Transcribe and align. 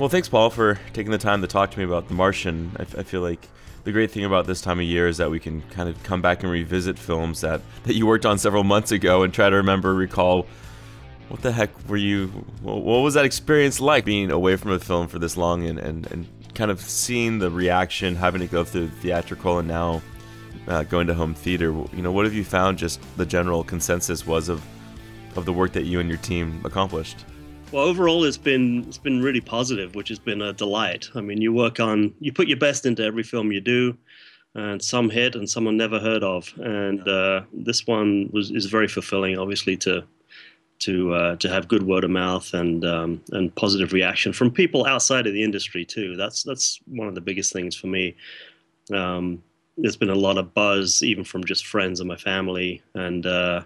Well, 0.00 0.08
thanks, 0.08 0.30
Paul, 0.30 0.48
for 0.48 0.80
taking 0.94 1.12
the 1.12 1.18
time 1.18 1.42
to 1.42 1.46
talk 1.46 1.72
to 1.72 1.78
me 1.78 1.84
about 1.84 2.08
The 2.08 2.14
Martian. 2.14 2.74
I, 2.78 2.84
I 2.84 3.02
feel 3.02 3.20
like 3.20 3.46
the 3.84 3.92
great 3.92 4.10
thing 4.10 4.24
about 4.24 4.46
this 4.46 4.62
time 4.62 4.78
of 4.78 4.86
year 4.86 5.06
is 5.06 5.18
that 5.18 5.30
we 5.30 5.38
can 5.38 5.60
kind 5.72 5.90
of 5.90 6.02
come 6.04 6.22
back 6.22 6.42
and 6.42 6.50
revisit 6.50 6.98
films 6.98 7.42
that, 7.42 7.60
that 7.82 7.94
you 7.94 8.06
worked 8.06 8.24
on 8.24 8.38
several 8.38 8.64
months 8.64 8.92
ago 8.92 9.22
and 9.24 9.34
try 9.34 9.50
to 9.50 9.56
remember, 9.56 9.94
recall 9.94 10.46
what 11.28 11.42
the 11.42 11.52
heck 11.52 11.86
were 11.86 11.98
you, 11.98 12.28
what 12.62 13.02
was 13.02 13.12
that 13.12 13.26
experience 13.26 13.78
like 13.78 14.06
being 14.06 14.30
away 14.30 14.56
from 14.56 14.70
a 14.70 14.78
film 14.78 15.06
for 15.06 15.18
this 15.18 15.36
long 15.36 15.66
and, 15.66 15.78
and, 15.78 16.10
and 16.10 16.26
kind 16.54 16.70
of 16.70 16.80
seeing 16.80 17.38
the 17.38 17.50
reaction, 17.50 18.16
having 18.16 18.40
to 18.40 18.46
go 18.46 18.64
through 18.64 18.88
theatrical 18.88 19.58
and 19.58 19.68
now 19.68 20.00
uh, 20.66 20.82
going 20.84 21.08
to 21.08 21.14
home 21.14 21.34
theater? 21.34 21.72
You 21.92 22.00
know, 22.00 22.10
what 22.10 22.24
have 22.24 22.32
you 22.32 22.42
found 22.42 22.78
just 22.78 23.02
the 23.18 23.26
general 23.26 23.62
consensus 23.62 24.26
was 24.26 24.48
of, 24.48 24.64
of 25.36 25.44
the 25.44 25.52
work 25.52 25.74
that 25.74 25.84
you 25.84 26.00
and 26.00 26.08
your 26.08 26.18
team 26.20 26.62
accomplished? 26.64 27.26
Well, 27.72 27.84
overall, 27.84 28.24
it's 28.24 28.36
been 28.36 28.84
it's 28.88 28.98
been 28.98 29.22
really 29.22 29.40
positive, 29.40 29.94
which 29.94 30.08
has 30.08 30.18
been 30.18 30.42
a 30.42 30.52
delight. 30.52 31.08
I 31.14 31.20
mean, 31.20 31.40
you 31.40 31.52
work 31.52 31.78
on 31.78 32.12
you 32.18 32.32
put 32.32 32.48
your 32.48 32.58
best 32.58 32.84
into 32.84 33.04
every 33.04 33.22
film 33.22 33.52
you 33.52 33.60
do, 33.60 33.96
and 34.56 34.82
some 34.82 35.08
hit 35.08 35.36
and 35.36 35.48
some 35.48 35.68
are 35.68 35.72
never 35.72 36.00
heard 36.00 36.24
of. 36.24 36.52
And 36.56 37.06
uh, 37.06 37.42
this 37.52 37.86
one 37.86 38.28
was 38.32 38.50
is 38.50 38.66
very 38.66 38.88
fulfilling, 38.88 39.38
obviously 39.38 39.76
to 39.78 40.04
to 40.80 41.14
uh, 41.14 41.36
to 41.36 41.48
have 41.48 41.68
good 41.68 41.84
word 41.84 42.02
of 42.02 42.10
mouth 42.10 42.52
and 42.54 42.84
um, 42.84 43.22
and 43.30 43.54
positive 43.54 43.92
reaction 43.92 44.32
from 44.32 44.50
people 44.50 44.84
outside 44.84 45.28
of 45.28 45.32
the 45.32 45.44
industry 45.44 45.84
too. 45.84 46.16
That's 46.16 46.42
that's 46.42 46.80
one 46.86 47.06
of 47.06 47.14
the 47.14 47.20
biggest 47.20 47.52
things 47.52 47.76
for 47.76 47.86
me. 47.86 48.16
Um, 48.92 49.44
there's 49.76 49.96
been 49.96 50.10
a 50.10 50.14
lot 50.16 50.38
of 50.38 50.52
buzz, 50.54 51.04
even 51.04 51.22
from 51.22 51.44
just 51.44 51.66
friends 51.66 52.00
and 52.00 52.08
my 52.08 52.16
family, 52.16 52.82
and 52.94 53.24
uh, 53.24 53.62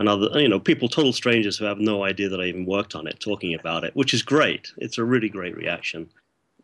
and 0.00 0.08
other, 0.08 0.40
you 0.40 0.48
know, 0.48 0.58
people, 0.58 0.88
total 0.88 1.12
strangers 1.12 1.58
who 1.58 1.66
have 1.66 1.78
no 1.78 2.04
idea 2.04 2.30
that 2.30 2.40
I 2.40 2.44
even 2.44 2.64
worked 2.64 2.94
on 2.94 3.06
it, 3.06 3.20
talking 3.20 3.54
about 3.54 3.84
it, 3.84 3.94
which 3.94 4.14
is 4.14 4.22
great. 4.22 4.72
It's 4.78 4.96
a 4.96 5.04
really 5.04 5.28
great 5.28 5.54
reaction. 5.54 6.08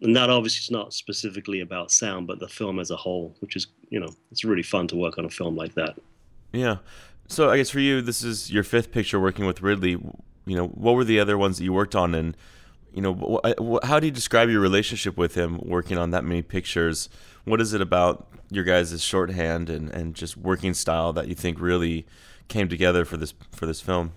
And 0.00 0.16
that 0.16 0.30
obviously 0.30 0.60
is 0.60 0.70
not 0.70 0.94
specifically 0.94 1.60
about 1.60 1.92
sound, 1.92 2.26
but 2.26 2.40
the 2.40 2.48
film 2.48 2.80
as 2.80 2.90
a 2.90 2.96
whole, 2.96 3.36
which 3.40 3.54
is, 3.54 3.66
you 3.90 4.00
know, 4.00 4.08
it's 4.32 4.42
really 4.42 4.62
fun 4.62 4.88
to 4.88 4.96
work 4.96 5.18
on 5.18 5.26
a 5.26 5.28
film 5.28 5.54
like 5.54 5.74
that. 5.74 5.98
Yeah. 6.54 6.78
So 7.28 7.50
I 7.50 7.58
guess 7.58 7.68
for 7.68 7.78
you, 7.78 8.00
this 8.00 8.24
is 8.24 8.50
your 8.50 8.62
fifth 8.62 8.90
picture 8.90 9.20
working 9.20 9.44
with 9.44 9.60
Ridley. 9.60 9.98
You 10.46 10.56
know, 10.56 10.68
what 10.68 10.94
were 10.94 11.04
the 11.04 11.20
other 11.20 11.36
ones 11.36 11.58
that 11.58 11.64
you 11.64 11.74
worked 11.74 11.94
on, 11.94 12.14
and 12.14 12.34
you 12.94 13.02
know, 13.02 13.40
how 13.82 14.00
do 14.00 14.06
you 14.06 14.12
describe 14.12 14.48
your 14.48 14.60
relationship 14.60 15.18
with 15.18 15.34
him 15.34 15.60
working 15.62 15.98
on 15.98 16.10
that 16.12 16.24
many 16.24 16.40
pictures? 16.40 17.10
What 17.44 17.60
is 17.60 17.74
it 17.74 17.82
about 17.82 18.28
your 18.50 18.64
guys' 18.64 19.02
shorthand 19.02 19.68
and, 19.68 19.90
and 19.90 20.14
just 20.14 20.36
working 20.38 20.72
style 20.72 21.12
that 21.14 21.28
you 21.28 21.34
think 21.34 21.60
really 21.60 22.06
came 22.48 22.68
together 22.68 23.04
for 23.04 23.16
this 23.16 23.34
for 23.52 23.66
this 23.66 23.80
film? 23.80 24.12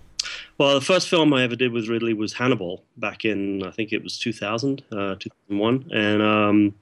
Well, 0.58 0.74
the 0.74 0.84
first 0.84 1.08
film 1.08 1.32
I 1.32 1.42
ever 1.42 1.56
did 1.56 1.72
with 1.72 1.88
Ridley 1.88 2.12
was 2.12 2.34
Hannibal 2.34 2.84
back 2.96 3.24
in 3.24 3.62
I 3.62 3.70
think 3.70 3.92
it 3.92 4.02
was 4.02 4.18
2000, 4.18 4.82
uh, 4.92 5.14
2001, 5.18 5.90
and 5.92 6.22
um, 6.22 6.74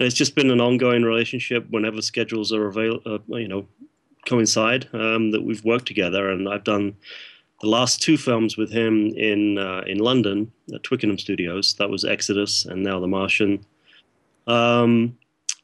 it's 0.00 0.14
just 0.14 0.34
been 0.34 0.50
an 0.50 0.60
ongoing 0.60 1.02
relationship. 1.02 1.66
Whenever 1.70 2.00
schedules 2.00 2.52
are 2.52 2.66
available, 2.66 3.02
uh, 3.14 3.36
you 3.36 3.48
know, 3.48 3.66
coincide, 4.26 4.88
um, 4.94 5.30
that 5.32 5.42
we've 5.42 5.64
worked 5.64 5.86
together, 5.86 6.30
and 6.30 6.48
I've 6.48 6.64
done 6.64 6.96
the 7.60 7.68
last 7.68 8.02
two 8.02 8.16
films 8.16 8.56
with 8.56 8.70
him 8.70 9.08
in 9.16 9.58
uh, 9.58 9.82
in 9.86 9.98
London 9.98 10.52
at 10.74 10.82
Twickenham 10.82 11.18
Studios. 11.18 11.74
That 11.74 11.90
was 11.90 12.04
Exodus, 12.04 12.64
and 12.64 12.82
now 12.82 13.00
The 13.00 13.08
Martian. 13.08 13.64
Um, 14.46 15.16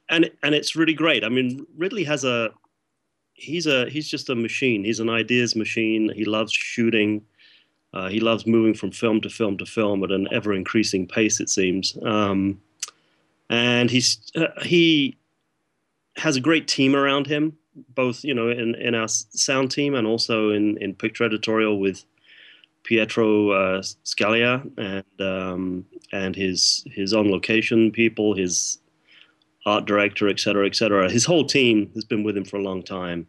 and 0.08 0.30
and 0.42 0.54
it's 0.54 0.76
really 0.76 0.94
great. 0.94 1.24
I 1.24 1.28
mean, 1.28 1.66
Ridley 1.76 2.04
has 2.04 2.24
a 2.24 2.52
he's 3.38 3.66
a 3.66 3.88
he's 3.88 4.08
just 4.08 4.28
a 4.28 4.34
machine. 4.34 4.84
He's 4.84 5.00
an 5.00 5.08
ideas 5.08 5.56
machine. 5.56 6.10
He 6.14 6.24
loves 6.24 6.52
shooting. 6.52 7.24
Uh, 7.94 8.08
he 8.08 8.20
loves 8.20 8.46
moving 8.46 8.74
from 8.74 8.90
film 8.90 9.20
to 9.22 9.30
film 9.30 9.56
to 9.58 9.64
film 9.66 10.04
at 10.04 10.10
an 10.10 10.28
ever 10.30 10.52
increasing 10.52 11.06
pace, 11.06 11.40
it 11.40 11.48
seems. 11.48 11.96
Um, 12.02 12.60
and 13.48 13.90
he's 13.90 14.30
uh, 14.36 14.62
he 14.62 15.16
has 16.16 16.36
a 16.36 16.40
great 16.40 16.68
team 16.68 16.94
around 16.94 17.26
him, 17.26 17.56
both 17.94 18.24
you 18.24 18.34
know 18.34 18.50
in, 18.50 18.74
in 18.74 18.94
our 18.94 19.08
sound 19.08 19.70
team 19.70 19.94
and 19.94 20.06
also 20.06 20.50
in, 20.50 20.76
in 20.78 20.94
picture 20.94 21.24
editorial 21.24 21.78
with 21.78 22.04
Pietro 22.82 23.50
uh, 23.50 23.82
Scalia 24.04 24.68
and 24.76 25.20
um, 25.20 25.86
and 26.12 26.34
his 26.34 26.84
his 26.92 27.14
on 27.14 27.30
location 27.30 27.90
people, 27.90 28.34
his 28.34 28.78
art 29.66 29.84
director, 29.86 30.28
et 30.28 30.40
cetera, 30.40 30.66
et 30.66 30.76
cetera. 30.76 31.10
His 31.10 31.24
whole 31.24 31.44
team 31.44 31.90
has 31.94 32.04
been 32.04 32.24
with 32.24 32.36
him 32.36 32.44
for 32.44 32.56
a 32.56 32.62
long 32.62 32.82
time. 32.82 33.26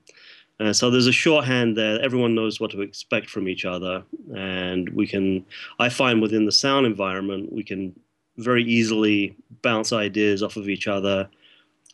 Uh, 0.60 0.74
so 0.74 0.90
there's 0.90 1.08
a 1.08 1.12
shorthand 1.12 1.78
there. 1.78 2.02
Everyone 2.02 2.36
knows 2.36 2.60
what 2.60 2.72
to 2.72 2.82
expect 2.82 3.30
from 3.30 3.48
each 3.48 3.66
other, 3.66 4.04
and 4.36 4.90
we 4.90 5.08
can. 5.08 5.46
I 5.80 5.90
find 5.90 6.22
within 6.22 6.46
the 6.46 6.52
sound 6.52 6.86
environment, 6.86 7.52
we 7.52 7.64
can 7.64 7.98
very 8.38 8.64
easily 8.64 9.36
bounce 9.62 9.94
ideas 9.94 10.44
off 10.44 10.58
of 10.58 10.70
each 10.70 10.88
other. 10.88 11.30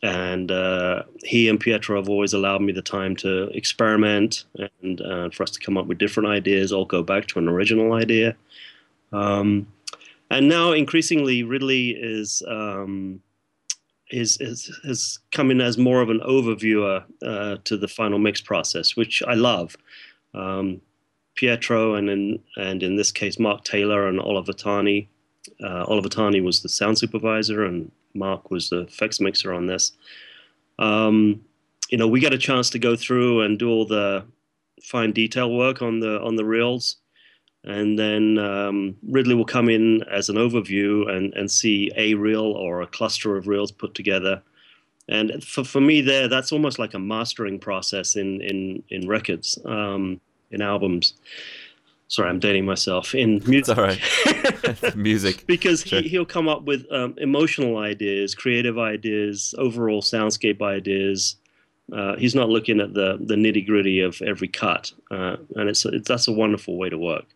And 0.02 0.50
uh, 0.50 1.04
he 1.24 1.48
and 1.48 1.58
Pietro 1.58 1.96
have 1.96 2.08
always 2.08 2.34
allowed 2.34 2.60
me 2.60 2.72
the 2.72 2.82
time 2.82 3.16
to 3.16 3.48
experiment 3.56 4.44
and 4.82 5.00
uh, 5.00 5.30
for 5.30 5.42
us 5.42 5.50
to 5.52 5.60
come 5.60 5.78
up 5.78 5.86
with 5.86 5.98
different 5.98 6.28
ideas, 6.28 6.70
all 6.70 6.84
go 6.84 7.02
back 7.02 7.26
to 7.28 7.38
an 7.38 7.48
original 7.48 7.94
idea. 7.94 8.36
Um, 9.12 9.66
and 10.30 10.48
now, 10.48 10.72
increasingly, 10.72 11.44
Ridley 11.44 11.90
is 11.90 12.42
um, 12.46 13.22
is, 14.10 14.38
is 14.40 14.78
has 14.84 15.18
come 15.32 15.50
in 15.50 15.60
as 15.60 15.78
more 15.78 16.00
of 16.00 16.10
an 16.10 16.20
overviewer 16.20 17.04
uh, 17.24 17.56
to 17.64 17.76
the 17.76 17.88
final 17.88 18.18
mix 18.18 18.40
process, 18.40 18.96
which 18.96 19.22
I 19.26 19.34
love. 19.34 19.76
Um, 20.34 20.80
Pietro 21.34 21.94
and 21.94 22.08
in 22.08 22.42
and 22.56 22.82
in 22.82 22.96
this 22.96 23.12
case 23.12 23.38
Mark 23.38 23.62
Taylor 23.64 24.08
and 24.08 24.18
Oliver 24.18 24.52
Tarney. 24.52 25.08
Uh, 25.62 25.84
Oliver 25.84 26.08
Tarney 26.08 26.40
was 26.40 26.62
the 26.62 26.68
sound 26.68 26.98
supervisor 26.98 27.64
and 27.64 27.90
Mark 28.14 28.50
was 28.50 28.70
the 28.70 28.80
effects 28.80 29.20
mixer 29.20 29.52
on 29.52 29.66
this. 29.66 29.92
Um, 30.78 31.42
you 31.90 31.98
know, 31.98 32.08
we 32.08 32.20
get 32.20 32.32
a 32.32 32.38
chance 32.38 32.70
to 32.70 32.78
go 32.78 32.96
through 32.96 33.42
and 33.42 33.58
do 33.58 33.68
all 33.68 33.86
the 33.86 34.24
fine 34.82 35.12
detail 35.12 35.54
work 35.54 35.82
on 35.82 36.00
the 36.00 36.20
on 36.20 36.36
the 36.36 36.44
reels 36.44 36.96
and 37.66 37.98
then 37.98 38.38
um, 38.38 38.96
Ridley 39.08 39.34
will 39.34 39.44
come 39.44 39.68
in 39.68 40.04
as 40.04 40.28
an 40.28 40.36
overview 40.36 41.10
and, 41.10 41.34
and 41.34 41.50
see 41.50 41.90
a 41.96 42.14
reel 42.14 42.44
or 42.44 42.80
a 42.80 42.86
cluster 42.86 43.36
of 43.36 43.48
reels 43.48 43.72
put 43.72 43.94
together. 43.94 44.40
And 45.08 45.42
for, 45.42 45.64
for 45.64 45.80
me, 45.80 46.00
there, 46.00 46.28
that's 46.28 46.52
almost 46.52 46.78
like 46.78 46.94
a 46.94 46.98
mastering 46.98 47.58
process 47.58 48.16
in 48.16 48.40
in 48.40 48.82
in 48.88 49.08
records, 49.08 49.58
um, 49.64 50.20
in 50.50 50.62
albums. 50.62 51.14
Sorry, 52.08 52.28
I'm 52.28 52.38
dating 52.38 52.66
myself. 52.66 53.14
In 53.14 53.42
music, 53.46 53.76
all 53.76 53.84
right. 53.84 54.96
music, 54.96 55.44
because 55.46 55.82
sure. 55.82 56.02
he, 56.02 56.08
he'll 56.08 56.24
come 56.24 56.48
up 56.48 56.64
with 56.64 56.86
um, 56.92 57.14
emotional 57.18 57.78
ideas, 57.78 58.34
creative 58.34 58.78
ideas, 58.78 59.54
overall 59.58 60.02
soundscape 60.02 60.62
ideas. 60.62 61.36
Uh, 61.92 62.16
he's 62.16 62.34
not 62.34 62.48
looking 62.48 62.80
at 62.80 62.94
the 62.94 63.18
the 63.20 63.34
nitty 63.34 63.64
gritty 63.66 64.00
of 64.00 64.20
every 64.22 64.48
cut, 64.48 64.92
uh, 65.10 65.36
and 65.54 65.68
it's, 65.68 65.84
it's 65.84 66.08
that's 66.08 66.28
a 66.28 66.32
wonderful 66.32 66.76
way 66.76 66.88
to 66.88 66.98
work. 66.98 67.26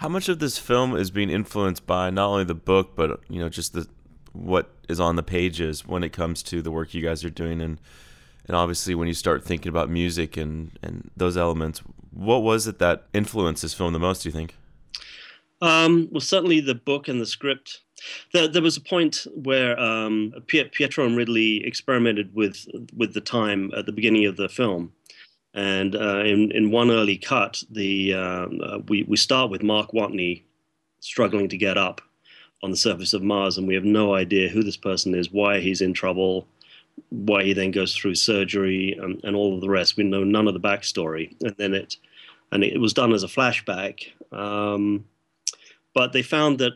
How 0.00 0.08
much 0.08 0.30
of 0.30 0.38
this 0.38 0.56
film 0.56 0.96
is 0.96 1.10
being 1.10 1.28
influenced 1.28 1.86
by 1.86 2.08
not 2.08 2.30
only 2.30 2.44
the 2.44 2.54
book, 2.54 2.96
but 2.96 3.20
you 3.28 3.38
know, 3.38 3.50
just 3.50 3.74
the 3.74 3.86
what 4.32 4.70
is 4.88 4.98
on 4.98 5.16
the 5.16 5.22
pages 5.22 5.86
when 5.86 6.02
it 6.02 6.10
comes 6.10 6.42
to 6.44 6.62
the 6.62 6.70
work 6.70 6.94
you 6.94 7.02
guys 7.02 7.22
are 7.22 7.28
doing, 7.28 7.60
and 7.60 7.78
and 8.46 8.56
obviously 8.56 8.94
when 8.94 9.08
you 9.08 9.12
start 9.12 9.44
thinking 9.44 9.68
about 9.68 9.90
music 9.90 10.38
and 10.38 10.70
and 10.82 11.10
those 11.18 11.36
elements, 11.36 11.82
what 12.12 12.42
was 12.42 12.66
it 12.66 12.78
that 12.78 13.08
influenced 13.12 13.60
this 13.60 13.74
film 13.74 13.92
the 13.92 13.98
most? 13.98 14.22
Do 14.22 14.30
you 14.30 14.32
think? 14.32 14.54
Um, 15.60 16.08
well, 16.10 16.22
certainly 16.22 16.60
the 16.60 16.74
book 16.74 17.06
and 17.06 17.20
the 17.20 17.26
script. 17.26 17.82
There, 18.32 18.48
there 18.48 18.62
was 18.62 18.78
a 18.78 18.80
point 18.80 19.26
where 19.34 19.78
um, 19.78 20.32
Pietro 20.46 21.04
and 21.04 21.14
Ridley 21.14 21.62
experimented 21.66 22.34
with 22.34 22.64
with 22.96 23.12
the 23.12 23.20
time 23.20 23.70
at 23.76 23.84
the 23.84 23.92
beginning 23.92 24.24
of 24.24 24.38
the 24.38 24.48
film, 24.48 24.94
and 25.54 25.96
uh, 25.96 26.20
in, 26.20 26.52
in 26.52 26.70
one 26.70 26.90
early 26.90 27.16
cut, 27.16 27.62
the, 27.70 28.14
um, 28.14 28.60
uh, 28.62 28.78
we, 28.88 29.02
we 29.04 29.16
start 29.16 29.50
with 29.50 29.62
Mark 29.62 29.90
Watney 29.92 30.42
struggling 31.00 31.48
to 31.48 31.56
get 31.56 31.76
up 31.76 32.00
on 32.62 32.70
the 32.70 32.76
surface 32.76 33.12
of 33.12 33.22
Mars, 33.22 33.58
and 33.58 33.66
we 33.66 33.74
have 33.74 33.84
no 33.84 34.14
idea 34.14 34.48
who 34.48 34.62
this 34.62 34.76
person 34.76 35.14
is, 35.14 35.32
why 35.32 35.60
he's 35.60 35.80
in 35.80 35.92
trouble, 35.92 36.46
why 37.08 37.42
he 37.42 37.52
then 37.52 37.70
goes 37.70 37.96
through 37.96 38.14
surgery, 38.14 38.96
and, 39.00 39.20
and 39.24 39.34
all 39.34 39.54
of 39.54 39.60
the 39.60 39.68
rest. 39.68 39.96
We 39.96 40.04
know 40.04 40.24
none 40.24 40.46
of 40.46 40.54
the 40.54 40.60
backstory. 40.60 41.34
And 41.42 41.54
then 41.56 41.74
it, 41.74 41.96
and 42.52 42.62
it 42.62 42.78
was 42.78 42.92
done 42.92 43.12
as 43.12 43.24
a 43.24 43.28
flashback. 43.28 44.06
Um, 44.32 45.04
but 45.94 46.12
they 46.12 46.22
found 46.22 46.58
that 46.58 46.74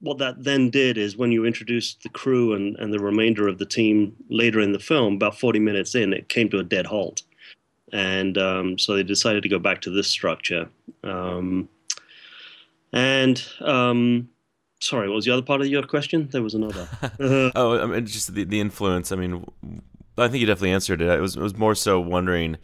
what 0.00 0.18
that 0.18 0.42
then 0.42 0.70
did 0.70 0.96
is 0.96 1.16
when 1.16 1.30
you 1.30 1.44
introduced 1.44 2.02
the 2.02 2.08
crew 2.08 2.54
and, 2.54 2.76
and 2.76 2.92
the 2.92 2.98
remainder 2.98 3.48
of 3.48 3.58
the 3.58 3.66
team 3.66 4.16
later 4.30 4.60
in 4.60 4.72
the 4.72 4.78
film, 4.78 5.14
about 5.14 5.38
40 5.38 5.58
minutes 5.58 5.94
in, 5.94 6.12
it 6.12 6.28
came 6.28 6.48
to 6.50 6.58
a 6.58 6.64
dead 6.64 6.86
halt 6.86 7.22
and 7.92 8.38
um, 8.38 8.78
so 8.78 8.94
they 8.94 9.02
decided 9.02 9.42
to 9.42 9.48
go 9.48 9.58
back 9.58 9.80
to 9.82 9.90
this 9.90 10.08
structure. 10.08 10.68
Um, 11.04 11.68
and 12.92 13.42
um, 13.60 14.28
sorry, 14.80 15.08
what 15.08 15.16
was 15.16 15.24
the 15.24 15.32
other 15.32 15.42
part 15.42 15.60
of 15.60 15.66
your 15.66 15.82
question? 15.82 16.28
There 16.30 16.42
was 16.42 16.54
another. 16.54 16.88
oh, 17.54 17.80
I 17.80 17.86
mean, 17.86 18.06
just 18.06 18.34
the, 18.34 18.44
the 18.44 18.60
influence. 18.60 19.12
I 19.12 19.16
mean, 19.16 19.44
I 20.16 20.28
think 20.28 20.40
you 20.40 20.46
definitely 20.46 20.72
answered 20.72 21.00
it. 21.00 21.08
It 21.08 21.20
was 21.20 21.36
it 21.36 21.42
was 21.42 21.56
more 21.56 21.74
so 21.74 22.00
wondering, 22.00 22.56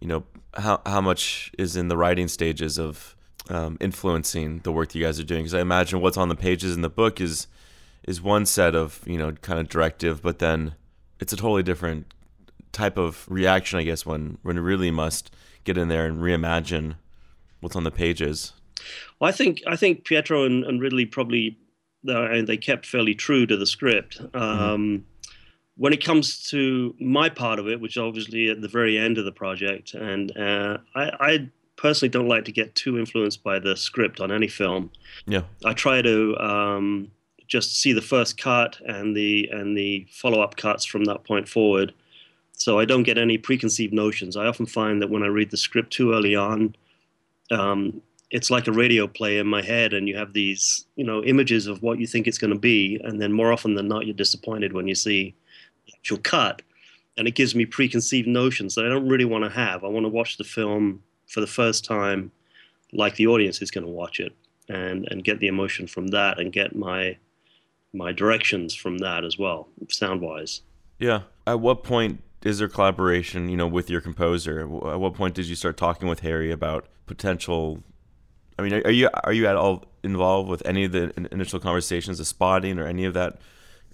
you 0.00 0.08
know, 0.08 0.24
how 0.54 0.80
how 0.86 1.00
much 1.00 1.52
is 1.58 1.76
in 1.76 1.88
the 1.88 1.96
writing 1.96 2.28
stages 2.28 2.78
of 2.78 3.16
um, 3.48 3.76
influencing 3.80 4.60
the 4.60 4.72
work 4.72 4.90
that 4.90 4.98
you 4.98 5.04
guys 5.04 5.18
are 5.20 5.24
doing? 5.24 5.42
Because 5.42 5.54
I 5.54 5.60
imagine 5.60 6.00
what's 6.00 6.16
on 6.16 6.28
the 6.28 6.36
pages 6.36 6.74
in 6.74 6.82
the 6.82 6.90
book 6.90 7.20
is 7.20 7.46
is 8.06 8.20
one 8.20 8.46
set 8.46 8.74
of 8.74 9.00
you 9.06 9.18
know 9.18 9.32
kind 9.32 9.58
of 9.58 9.68
directive, 9.68 10.22
but 10.22 10.38
then 10.38 10.74
it's 11.20 11.32
a 11.32 11.36
totally 11.36 11.62
different 11.62 12.13
type 12.74 12.98
of 12.98 13.24
reaction, 13.28 13.78
I 13.78 13.84
guess, 13.84 14.04
when 14.04 14.38
when 14.42 14.56
you 14.56 14.62
really 14.62 14.90
must 14.90 15.34
get 15.64 15.78
in 15.78 15.88
there 15.88 16.06
and 16.06 16.18
reimagine 16.18 16.96
what's 17.60 17.76
on 17.76 17.84
the 17.84 17.90
pages. 17.90 18.52
Well, 19.18 19.28
I 19.28 19.32
think 19.32 19.62
I 19.66 19.76
think 19.76 20.04
Pietro 20.04 20.44
and, 20.44 20.64
and 20.64 20.80
Ridley 20.80 21.06
probably 21.06 21.58
uh, 22.08 22.42
they 22.42 22.56
kept 22.56 22.86
fairly 22.86 23.14
true 23.14 23.46
to 23.46 23.56
the 23.56 23.66
script. 23.66 24.20
Mm-hmm. 24.20 24.36
Um, 24.36 24.80
mm-hmm. 24.88 25.02
When 25.76 25.92
it 25.92 26.04
comes 26.04 26.48
to 26.50 26.94
my 27.00 27.28
part 27.28 27.58
of 27.58 27.66
it, 27.66 27.80
which 27.80 27.98
obviously 27.98 28.48
at 28.48 28.60
the 28.60 28.68
very 28.68 28.96
end 28.96 29.18
of 29.18 29.24
the 29.24 29.32
project, 29.32 29.94
and 29.94 30.36
uh, 30.36 30.78
I, 30.94 31.10
I, 31.18 31.50
personally 31.76 32.08
don't 32.08 32.28
like 32.28 32.44
to 32.44 32.52
get 32.52 32.76
too 32.76 32.96
influenced 32.96 33.42
by 33.42 33.58
the 33.58 33.76
script 33.76 34.20
on 34.20 34.30
any 34.30 34.46
film. 34.46 34.92
Yeah, 35.26 35.42
I 35.64 35.72
try 35.72 36.00
to 36.00 36.36
um, 36.38 37.10
just 37.48 37.80
see 37.80 37.92
the 37.92 38.00
first 38.00 38.38
cut 38.38 38.78
and 38.86 39.16
the 39.16 39.48
and 39.50 39.76
the 39.76 40.06
follow 40.10 40.40
up 40.40 40.56
cuts 40.56 40.84
from 40.84 41.04
that 41.06 41.24
point 41.24 41.48
forward, 41.48 41.92
so 42.56 42.78
I 42.78 42.84
don't 42.84 43.02
get 43.02 43.18
any 43.18 43.36
preconceived 43.36 43.92
notions. 43.92 44.36
I 44.36 44.46
often 44.46 44.66
find 44.66 45.02
that 45.02 45.10
when 45.10 45.22
I 45.22 45.26
read 45.26 45.50
the 45.50 45.56
script 45.56 45.92
too 45.92 46.12
early 46.12 46.34
on, 46.34 46.74
um, 47.50 48.00
it's 48.30 48.50
like 48.50 48.66
a 48.66 48.72
radio 48.72 49.06
play 49.06 49.38
in 49.38 49.46
my 49.46 49.62
head 49.62 49.92
and 49.92 50.08
you 50.08 50.16
have 50.16 50.32
these 50.32 50.86
you 50.96 51.04
know 51.04 51.22
images 51.24 51.66
of 51.66 51.82
what 51.82 51.98
you 51.98 52.06
think 52.06 52.26
it's 52.26 52.38
going 52.38 52.52
to 52.52 52.58
be 52.58 53.00
and 53.04 53.20
then 53.20 53.32
more 53.32 53.52
often 53.52 53.74
than 53.74 53.86
not 53.86 54.06
you're 54.06 54.14
disappointed 54.14 54.72
when 54.72 54.88
you 54.88 54.94
see 54.94 55.34
the 55.86 55.92
actual 55.96 56.18
cut. 56.18 56.62
And 57.16 57.28
it 57.28 57.36
gives 57.36 57.54
me 57.54 57.64
preconceived 57.64 58.26
notions 58.26 58.74
that 58.74 58.84
i 58.84 58.88
don't 58.88 59.08
really 59.08 59.24
want 59.24 59.44
to 59.44 59.50
have. 59.50 59.84
I 59.84 59.88
want 59.88 60.04
to 60.04 60.10
watch 60.10 60.36
the 60.36 60.44
film 60.44 61.02
for 61.26 61.40
the 61.40 61.46
first 61.46 61.84
time 61.84 62.32
like 62.92 63.14
the 63.16 63.26
audience 63.26 63.62
is 63.62 63.70
going 63.70 63.84
to 63.84 63.90
watch 63.90 64.20
it 64.20 64.34
and 64.68 65.06
and 65.10 65.22
get 65.22 65.38
the 65.40 65.48
emotion 65.48 65.86
from 65.86 66.08
that 66.08 66.38
and 66.38 66.52
get 66.52 66.74
my 66.74 67.16
my 67.92 68.10
directions 68.10 68.74
from 68.74 68.98
that 68.98 69.24
as 69.24 69.38
well 69.38 69.68
sound 69.88 70.20
wise 70.20 70.62
yeah. 70.98 71.22
At 71.46 71.60
what 71.60 71.82
point 71.82 72.22
is 72.44 72.58
there 72.58 72.68
collaboration 72.68 73.48
you 73.48 73.56
know 73.56 73.66
with 73.66 73.90
your 73.90 74.00
composer 74.00 74.60
at 74.60 75.00
what 75.00 75.14
point 75.14 75.34
did 75.34 75.46
you 75.46 75.54
start 75.54 75.76
talking 75.76 76.08
with 76.08 76.20
harry 76.20 76.52
about 76.52 76.86
potential 77.06 77.82
I 78.58 78.62
mean, 78.62 78.72
are 78.84 78.90
you 78.90 79.08
are 79.24 79.32
you 79.32 79.46
at 79.46 79.56
all 79.56 79.84
involved 80.02 80.48
with 80.48 80.62
any 80.64 80.84
of 80.84 80.92
the 80.92 81.12
initial 81.32 81.58
conversations, 81.58 82.18
the 82.18 82.24
spotting, 82.24 82.78
or 82.78 82.86
any 82.86 83.04
of 83.04 83.14
that 83.14 83.38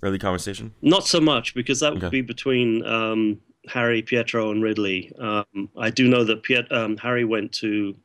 early 0.02 0.18
conversation? 0.18 0.74
Not 0.82 1.06
so 1.06 1.20
much 1.20 1.54
because 1.54 1.80
that 1.80 1.94
would 1.94 2.04
okay. 2.04 2.10
be 2.10 2.20
between 2.20 2.84
um, 2.84 3.40
Harry, 3.68 4.02
Pietro, 4.02 4.50
and 4.50 4.62
Ridley. 4.62 5.12
Um, 5.18 5.70
I 5.78 5.90
do 5.90 6.08
know 6.08 6.24
that 6.24 6.42
Piet- 6.42 6.70
um, 6.72 6.96
Harry 6.98 7.24
went 7.24 7.52
to 7.54 7.96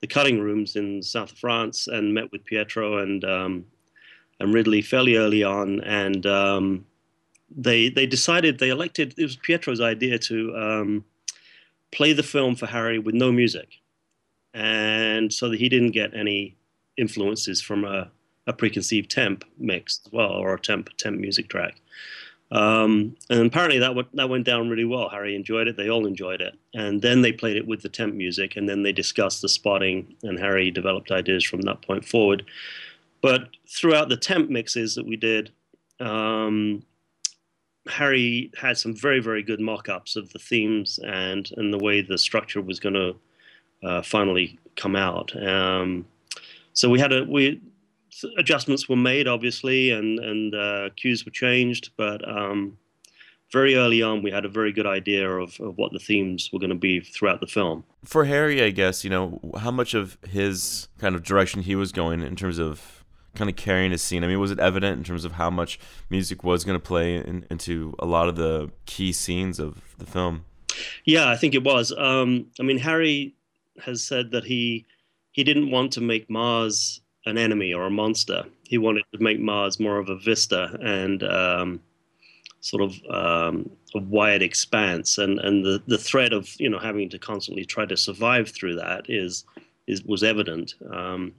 the 0.00 0.06
cutting 0.06 0.40
rooms 0.40 0.76
in 0.76 1.02
south 1.02 1.32
of 1.32 1.38
France 1.38 1.86
and 1.86 2.12
met 2.12 2.32
with 2.32 2.44
Pietro 2.44 2.98
and 2.98 3.24
um, 3.24 3.64
and 4.40 4.52
Ridley 4.52 4.82
fairly 4.82 5.16
early 5.16 5.44
on, 5.44 5.80
and 5.82 6.26
um, 6.26 6.86
they 7.50 7.88
they 7.88 8.06
decided 8.06 8.58
they 8.58 8.70
elected 8.70 9.14
it 9.16 9.22
was 9.22 9.36
Pietro's 9.36 9.80
idea 9.80 10.18
to 10.18 10.56
um, 10.56 11.04
play 11.90 12.12
the 12.12 12.22
film 12.22 12.54
for 12.54 12.66
Harry 12.66 12.98
with 12.98 13.14
no 13.14 13.32
music 13.32 13.80
and 14.54 15.32
so 15.32 15.48
that 15.48 15.58
he 15.58 15.68
didn't 15.68 15.92
get 15.92 16.14
any 16.14 16.56
influences 16.96 17.60
from 17.60 17.84
a, 17.84 18.10
a 18.46 18.52
preconceived 18.52 19.10
temp 19.10 19.44
mix 19.58 20.00
as 20.04 20.12
well, 20.12 20.32
or 20.32 20.54
a 20.54 20.60
temp 20.60 20.90
temp 20.96 21.18
music 21.18 21.48
track. 21.48 21.80
Um, 22.52 23.14
and 23.28 23.46
apparently 23.46 23.78
that 23.78 23.94
went, 23.94 24.14
that 24.16 24.28
went 24.28 24.44
down 24.44 24.68
really 24.68 24.84
well. 24.84 25.08
Harry 25.08 25.36
enjoyed 25.36 25.68
it. 25.68 25.76
They 25.76 25.88
all 25.88 26.04
enjoyed 26.04 26.40
it. 26.40 26.58
And 26.74 27.00
then 27.00 27.22
they 27.22 27.30
played 27.30 27.56
it 27.56 27.66
with 27.66 27.82
the 27.82 27.88
temp 27.88 28.14
music, 28.14 28.56
and 28.56 28.68
then 28.68 28.82
they 28.82 28.92
discussed 28.92 29.40
the 29.40 29.48
spotting, 29.48 30.16
and 30.22 30.38
Harry 30.38 30.70
developed 30.70 31.12
ideas 31.12 31.44
from 31.44 31.60
that 31.62 31.82
point 31.82 32.04
forward. 32.04 32.44
But 33.22 33.50
throughout 33.68 34.08
the 34.08 34.16
temp 34.16 34.50
mixes 34.50 34.94
that 34.94 35.06
we 35.06 35.16
did, 35.16 35.52
um, 36.00 36.82
Harry 37.88 38.50
had 38.56 38.76
some 38.76 38.94
very, 38.94 39.20
very 39.20 39.42
good 39.42 39.60
mock-ups 39.60 40.16
of 40.16 40.32
the 40.32 40.38
themes 40.38 40.98
and 41.04 41.50
and 41.56 41.72
the 41.72 41.78
way 41.78 42.02
the 42.02 42.18
structure 42.18 42.60
was 42.60 42.78
going 42.78 42.94
to 42.94 43.16
uh, 43.82 44.02
finally 44.02 44.58
come 44.76 44.96
out. 44.96 45.34
Um, 45.42 46.06
so 46.72 46.88
we 46.88 47.00
had 47.00 47.12
a 47.12 47.24
we 47.24 47.60
adjustments 48.36 48.88
were 48.88 48.96
made 48.96 49.26
obviously, 49.26 49.90
and 49.90 50.18
and 50.18 50.54
uh, 50.54 50.90
cues 50.96 51.24
were 51.24 51.32
changed, 51.32 51.90
but 51.96 52.26
um, 52.28 52.76
very 53.52 53.76
early 53.76 54.02
on 54.02 54.22
we 54.22 54.30
had 54.30 54.44
a 54.44 54.48
very 54.48 54.72
good 54.72 54.86
idea 54.86 55.28
of, 55.28 55.58
of 55.60 55.76
what 55.76 55.92
the 55.92 55.98
themes 55.98 56.50
were 56.52 56.58
going 56.58 56.70
to 56.70 56.76
be 56.76 57.00
throughout 57.00 57.40
the 57.40 57.46
film. 57.46 57.84
For 58.04 58.24
Harry, 58.24 58.62
I 58.62 58.70
guess 58.70 59.04
you 59.04 59.10
know 59.10 59.40
how 59.58 59.70
much 59.70 59.94
of 59.94 60.18
his 60.28 60.88
kind 60.98 61.14
of 61.14 61.22
direction 61.22 61.62
he 61.62 61.74
was 61.74 61.92
going 61.92 62.22
in 62.22 62.36
terms 62.36 62.58
of 62.58 62.99
kind 63.34 63.48
of 63.48 63.56
carrying 63.56 63.92
a 63.92 63.98
scene. 63.98 64.24
I 64.24 64.26
mean, 64.26 64.40
was 64.40 64.50
it 64.50 64.58
evident 64.58 64.98
in 64.98 65.04
terms 65.04 65.24
of 65.24 65.32
how 65.32 65.50
much 65.50 65.78
music 66.08 66.42
was 66.42 66.64
going 66.64 66.78
to 66.78 66.84
play 66.84 67.16
in, 67.16 67.46
into 67.50 67.94
a 67.98 68.06
lot 68.06 68.28
of 68.28 68.36
the 68.36 68.70
key 68.86 69.12
scenes 69.12 69.58
of 69.58 69.94
the 69.98 70.06
film? 70.06 70.44
Yeah, 71.04 71.28
I 71.28 71.36
think 71.36 71.54
it 71.54 71.64
was. 71.64 71.92
Um, 71.96 72.46
I 72.58 72.62
mean, 72.62 72.78
Harry 72.78 73.34
has 73.84 74.02
said 74.02 74.30
that 74.32 74.44
he 74.44 74.86
he 75.32 75.44
didn't 75.44 75.70
want 75.70 75.92
to 75.92 76.00
make 76.00 76.28
Mars 76.28 77.00
an 77.26 77.38
enemy 77.38 77.72
or 77.72 77.86
a 77.86 77.90
monster. 77.90 78.44
He 78.66 78.78
wanted 78.78 79.04
to 79.12 79.22
make 79.22 79.40
Mars 79.40 79.78
more 79.78 79.98
of 79.98 80.08
a 80.08 80.16
vista 80.16 80.76
and 80.82 81.22
um, 81.22 81.80
sort 82.60 82.82
of 82.82 82.94
um, 83.10 83.70
a 83.94 84.00
wide 84.00 84.42
expanse. 84.42 85.18
And 85.18 85.38
and 85.40 85.64
the, 85.64 85.82
the 85.86 85.98
threat 85.98 86.32
of 86.32 86.48
you 86.58 86.68
know 86.68 86.78
having 86.78 87.08
to 87.10 87.18
constantly 87.18 87.64
try 87.64 87.86
to 87.86 87.96
survive 87.96 88.50
through 88.50 88.76
that 88.76 89.08
is 89.08 89.44
is 89.86 90.02
was 90.04 90.22
evident. 90.22 90.74
Um, 90.92 91.32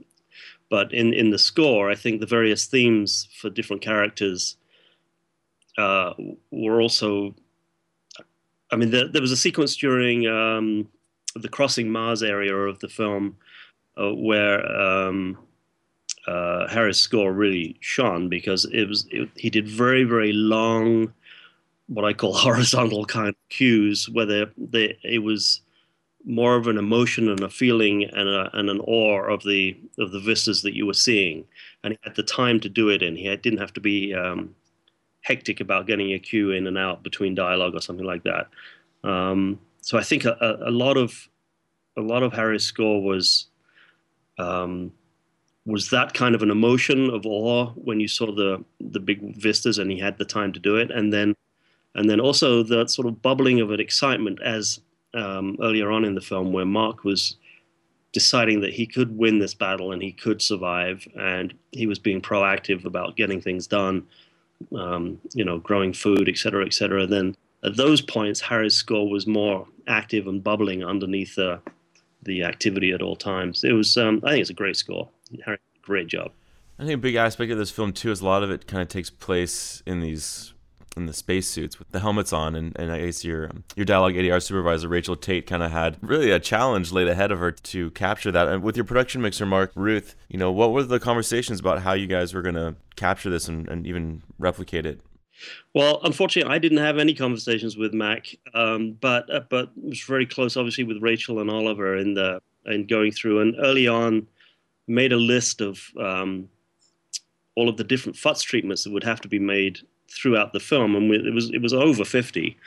but 0.71 0.91
in 0.93 1.13
in 1.13 1.29
the 1.29 1.37
score, 1.37 1.91
I 1.91 1.95
think 1.95 2.21
the 2.21 2.25
various 2.37 2.65
themes 2.65 3.27
for 3.39 3.49
different 3.49 3.83
characters 3.83 4.55
uh, 5.77 6.13
were 6.49 6.81
also. 6.81 7.35
I 8.71 8.77
mean, 8.77 8.89
there, 8.89 9.09
there 9.09 9.21
was 9.21 9.33
a 9.33 9.37
sequence 9.37 9.75
during 9.75 10.27
um, 10.27 10.87
the 11.35 11.49
crossing 11.49 11.91
Mars 11.91 12.23
area 12.23 12.55
of 12.55 12.79
the 12.79 12.87
film, 12.87 13.35
uh, 13.97 14.13
where 14.13 14.65
um, 14.71 15.37
uh, 16.25 16.69
Harry's 16.69 17.01
score 17.01 17.33
really 17.33 17.75
shone 17.81 18.29
because 18.29 18.63
it 18.71 18.85
was 18.87 19.07
it, 19.11 19.29
he 19.35 19.49
did 19.49 19.67
very 19.67 20.05
very 20.05 20.31
long, 20.31 21.13
what 21.87 22.05
I 22.05 22.13
call 22.13 22.33
horizontal 22.47 23.03
kind 23.05 23.27
of 23.27 23.35
cues, 23.49 24.07
where 24.07 24.25
they, 24.25 24.45
they, 24.57 24.97
it 25.03 25.19
was 25.19 25.59
more 26.25 26.55
of 26.55 26.67
an 26.67 26.77
emotion 26.77 27.29
and 27.29 27.41
a 27.41 27.49
feeling 27.49 28.03
and, 28.03 28.29
a, 28.29 28.49
and 28.53 28.69
an 28.69 28.79
awe 28.81 29.21
of 29.21 29.43
the 29.43 29.77
of 29.97 30.11
the 30.11 30.19
vistas 30.19 30.61
that 30.61 30.75
you 30.75 30.85
were 30.85 30.93
seeing, 30.93 31.45
and 31.83 31.93
he 31.93 31.99
had 32.03 32.15
the 32.15 32.23
time 32.23 32.59
to 32.59 32.69
do 32.69 32.89
it, 32.89 33.01
and 33.01 33.17
he 33.17 33.35
didn't 33.37 33.59
have 33.59 33.73
to 33.73 33.81
be 33.81 34.13
um, 34.13 34.55
hectic 35.21 35.59
about 35.59 35.87
getting 35.87 36.13
a 36.13 36.19
cue 36.19 36.51
in 36.51 36.67
and 36.67 36.77
out 36.77 37.03
between 37.03 37.35
dialogue 37.35 37.75
or 37.75 37.81
something 37.81 38.05
like 38.05 38.23
that. 38.23 38.47
Um, 39.03 39.59
so 39.81 39.97
I 39.97 40.03
think 40.03 40.25
a, 40.25 40.59
a, 40.65 40.71
lot 40.71 40.97
of 40.97 41.27
a 41.97 42.01
lot 42.01 42.23
of 42.23 42.33
Harry's 42.33 42.63
score 42.63 43.01
was 43.01 43.47
um, 44.37 44.91
was 45.65 45.89
that 45.89 46.13
kind 46.13 46.35
of 46.35 46.43
an 46.43 46.51
emotion 46.51 47.09
of 47.09 47.25
awe 47.25 47.67
when 47.75 47.99
you 47.99 48.07
saw 48.07 48.27
the 48.33 48.63
the 48.79 48.99
big 48.99 49.35
vistas 49.35 49.77
and 49.77 49.91
he 49.91 49.99
had 49.99 50.17
the 50.17 50.25
time 50.25 50.53
to 50.53 50.59
do 50.59 50.77
it, 50.77 50.91
and 50.91 51.11
then 51.11 51.35
and 51.95 52.09
then 52.09 52.19
also 52.19 52.63
the 52.63 52.87
sort 52.87 53.07
of 53.07 53.21
bubbling 53.21 53.59
of 53.59 53.71
an 53.71 53.79
excitement 53.79 54.39
as 54.41 54.79
um, 55.13 55.57
earlier 55.61 55.91
on 55.91 56.05
in 56.05 56.15
the 56.15 56.21
film 56.21 56.51
where 56.53 56.65
Mark 56.65 57.03
was 57.03 57.37
deciding 58.13 58.61
that 58.61 58.73
he 58.73 58.85
could 58.85 59.17
win 59.17 59.39
this 59.39 59.53
battle 59.53 59.91
and 59.91 60.01
he 60.01 60.11
could 60.11 60.41
survive, 60.41 61.07
and 61.17 61.53
he 61.71 61.87
was 61.87 61.99
being 61.99 62.21
proactive 62.21 62.85
about 62.85 63.15
getting 63.15 63.39
things 63.41 63.67
done, 63.67 64.05
um, 64.77 65.19
you 65.33 65.45
know, 65.45 65.59
growing 65.59 65.93
food, 65.93 66.27
et 66.27 66.37
cetera, 66.37 66.65
et 66.65 66.73
cetera. 66.73 67.07
Then 67.07 67.35
at 67.63 67.77
those 67.77 68.01
points, 68.01 68.41
Harry's 68.41 68.75
score 68.75 69.09
was 69.09 69.27
more 69.27 69.67
active 69.87 70.27
and 70.27 70.43
bubbling 70.43 70.83
underneath 70.83 71.35
the 71.35 71.59
the 72.23 72.43
activity 72.43 72.91
at 72.91 73.01
all 73.01 73.15
times. 73.15 73.63
It 73.63 73.71
was, 73.71 73.97
um, 73.97 74.21
I 74.23 74.31
think, 74.31 74.41
it's 74.41 74.49
a 74.51 74.53
great 74.53 74.75
score. 74.75 75.09
Harry, 75.43 75.57
great 75.81 76.07
job. 76.07 76.31
I 76.77 76.83
think 76.83 76.93
a 76.93 76.97
big 76.97 77.15
aspect 77.15 77.51
of 77.51 77.57
this 77.57 77.71
film 77.71 77.93
too 77.93 78.11
is 78.11 78.21
a 78.21 78.25
lot 78.25 78.43
of 78.43 78.51
it 78.51 78.67
kind 78.67 78.81
of 78.81 78.89
takes 78.89 79.09
place 79.09 79.81
in 79.85 80.01
these 80.01 80.53
in 80.97 81.05
the 81.05 81.13
spacesuits 81.13 81.79
with 81.79 81.89
the 81.91 81.99
helmets 81.99 82.33
on, 82.33 82.55
and, 82.55 82.77
and 82.77 82.91
I 82.91 83.05
guess 83.05 83.23
your 83.23 83.51
your 83.75 83.85
dialogue 83.85 84.13
ADR 84.13 84.41
supervisor 84.41 84.87
Rachel 84.87 85.15
Tate 85.15 85.47
kind 85.47 85.63
of 85.63 85.71
had 85.71 85.97
really 86.01 86.31
a 86.31 86.39
challenge 86.39 86.91
laid 86.91 87.07
ahead 87.07 87.31
of 87.31 87.39
her 87.39 87.51
to 87.51 87.91
capture 87.91 88.31
that. 88.31 88.47
And 88.47 88.63
with 88.63 88.75
your 88.75 88.85
production 88.85 89.21
mixer 89.21 89.45
Mac 89.45 89.69
Ruth, 89.75 90.15
you 90.27 90.37
know, 90.37 90.51
what 90.51 90.71
were 90.71 90.83
the 90.83 90.99
conversations 90.99 91.59
about 91.59 91.81
how 91.81 91.93
you 91.93 92.07
guys 92.07 92.33
were 92.33 92.41
going 92.41 92.55
to 92.55 92.75
capture 92.95 93.29
this 93.29 93.47
and, 93.47 93.67
and 93.69 93.87
even 93.87 94.23
replicate 94.37 94.85
it? 94.85 95.01
Well, 95.73 95.99
unfortunately, 96.03 96.53
I 96.53 96.59
didn't 96.59 96.79
have 96.79 96.97
any 96.97 97.13
conversations 97.13 97.77
with 97.77 97.93
Mac, 97.93 98.35
um, 98.53 98.97
but 98.99 99.33
uh, 99.33 99.41
but 99.49 99.71
was 99.75 100.01
very 100.01 100.25
close, 100.25 100.57
obviously, 100.57 100.83
with 100.83 101.01
Rachel 101.01 101.39
and 101.39 101.49
Oliver 101.49 101.95
in 101.97 102.13
the 102.13 102.41
in 102.65 102.85
going 102.85 103.11
through. 103.11 103.41
And 103.41 103.55
early 103.59 103.87
on, 103.87 104.27
made 104.87 105.13
a 105.13 105.17
list 105.17 105.61
of 105.61 105.81
um, 105.99 106.49
all 107.55 107.69
of 107.69 107.77
the 107.77 107.83
different 107.83 108.17
futz 108.17 108.43
treatments 108.43 108.83
that 108.83 108.91
would 108.91 109.03
have 109.03 109.21
to 109.21 109.27
be 109.27 109.39
made 109.39 109.79
throughout 110.11 110.53
the 110.53 110.59
film, 110.59 110.95
and 110.95 111.11
it 111.13 111.33
was 111.33 111.49
it 111.51 111.61
was 111.61 111.73
over 111.73 112.05
fifty, 112.05 112.57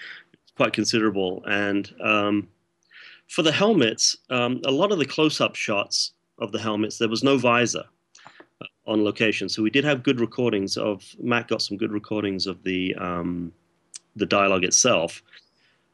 quite 0.56 0.72
considerable. 0.72 1.42
And 1.46 1.92
um, 2.00 2.48
for 3.28 3.42
the 3.42 3.52
helmets, 3.52 4.16
um, 4.30 4.60
a 4.64 4.70
lot 4.70 4.92
of 4.92 4.98
the 4.98 5.06
close-up 5.06 5.54
shots 5.54 6.12
of 6.38 6.52
the 6.52 6.58
helmets, 6.58 6.98
there 6.98 7.08
was 7.08 7.22
no 7.22 7.38
visor. 7.38 7.84
on 8.86 9.02
location. 9.02 9.48
So 9.48 9.62
we 9.62 9.70
did 9.70 9.84
have 9.84 10.02
good 10.02 10.20
recordings 10.20 10.76
of 10.76 11.02
Matt 11.18 11.48
got 11.48 11.62
some 11.62 11.76
good 11.76 11.92
recordings 11.92 12.46
of 12.46 12.62
the 12.62 12.94
um, 12.96 13.52
the 14.16 14.26
dialogue 14.26 14.64
itself, 14.64 15.22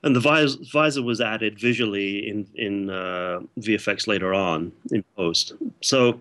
and 0.02 0.14
the 0.14 0.20
visor, 0.20 0.58
visor 0.72 1.02
was 1.02 1.20
added 1.20 1.58
visually 1.58 2.28
in 2.28 2.46
in 2.54 2.90
uh, 2.90 3.40
VFX 3.58 4.06
later 4.06 4.34
on 4.34 4.72
in 4.90 5.04
post. 5.16 5.52
So. 5.82 6.20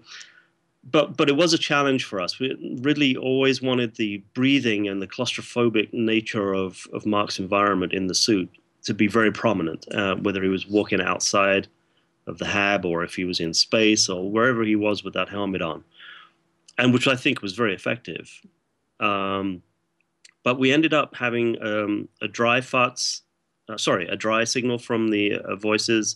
But, 0.83 1.17
but 1.17 1.29
it 1.29 1.35
was 1.35 1.53
a 1.53 1.57
challenge 1.57 2.05
for 2.05 2.21
us. 2.21 2.39
We, 2.39 2.77
Ridley 2.81 3.15
always 3.15 3.61
wanted 3.61 3.95
the 3.95 4.23
breathing 4.33 4.87
and 4.87 5.01
the 5.01 5.07
claustrophobic 5.07 5.93
nature 5.93 6.53
of, 6.53 6.87
of 6.93 7.05
Mark's 7.05 7.37
environment 7.37 7.93
in 7.93 8.07
the 8.07 8.15
suit 8.15 8.49
to 8.83 8.93
be 8.93 9.07
very 9.07 9.31
prominent, 9.31 9.85
uh, 9.93 10.15
whether 10.15 10.41
he 10.41 10.49
was 10.49 10.67
walking 10.67 11.01
outside 11.01 11.67
of 12.27 12.37
the 12.37 12.45
hab 12.45 12.85
or 12.85 13.03
if 13.03 13.15
he 13.15 13.25
was 13.25 13.39
in 13.39 13.53
space 13.53 14.07
or 14.07 14.29
wherever 14.29 14.63
he 14.63 14.75
was 14.75 15.03
with 15.03 15.13
that 15.15 15.29
helmet 15.29 15.61
on, 15.61 15.83
and 16.77 16.93
which 16.93 17.07
I 17.07 17.15
think 17.15 17.41
was 17.41 17.53
very 17.53 17.73
effective. 17.73 18.41
Um, 18.99 19.61
but 20.43 20.59
we 20.59 20.71
ended 20.71 20.93
up 20.93 21.15
having 21.15 21.61
um, 21.61 22.07
a 22.21 22.27
dry 22.27 22.61
futz, 22.61 23.21
uh, 23.67 23.77
sorry, 23.77 24.07
a 24.07 24.15
dry 24.15 24.45
signal 24.45 24.77
from 24.77 25.09
the 25.09 25.35
uh, 25.35 25.55
voices, 25.55 26.15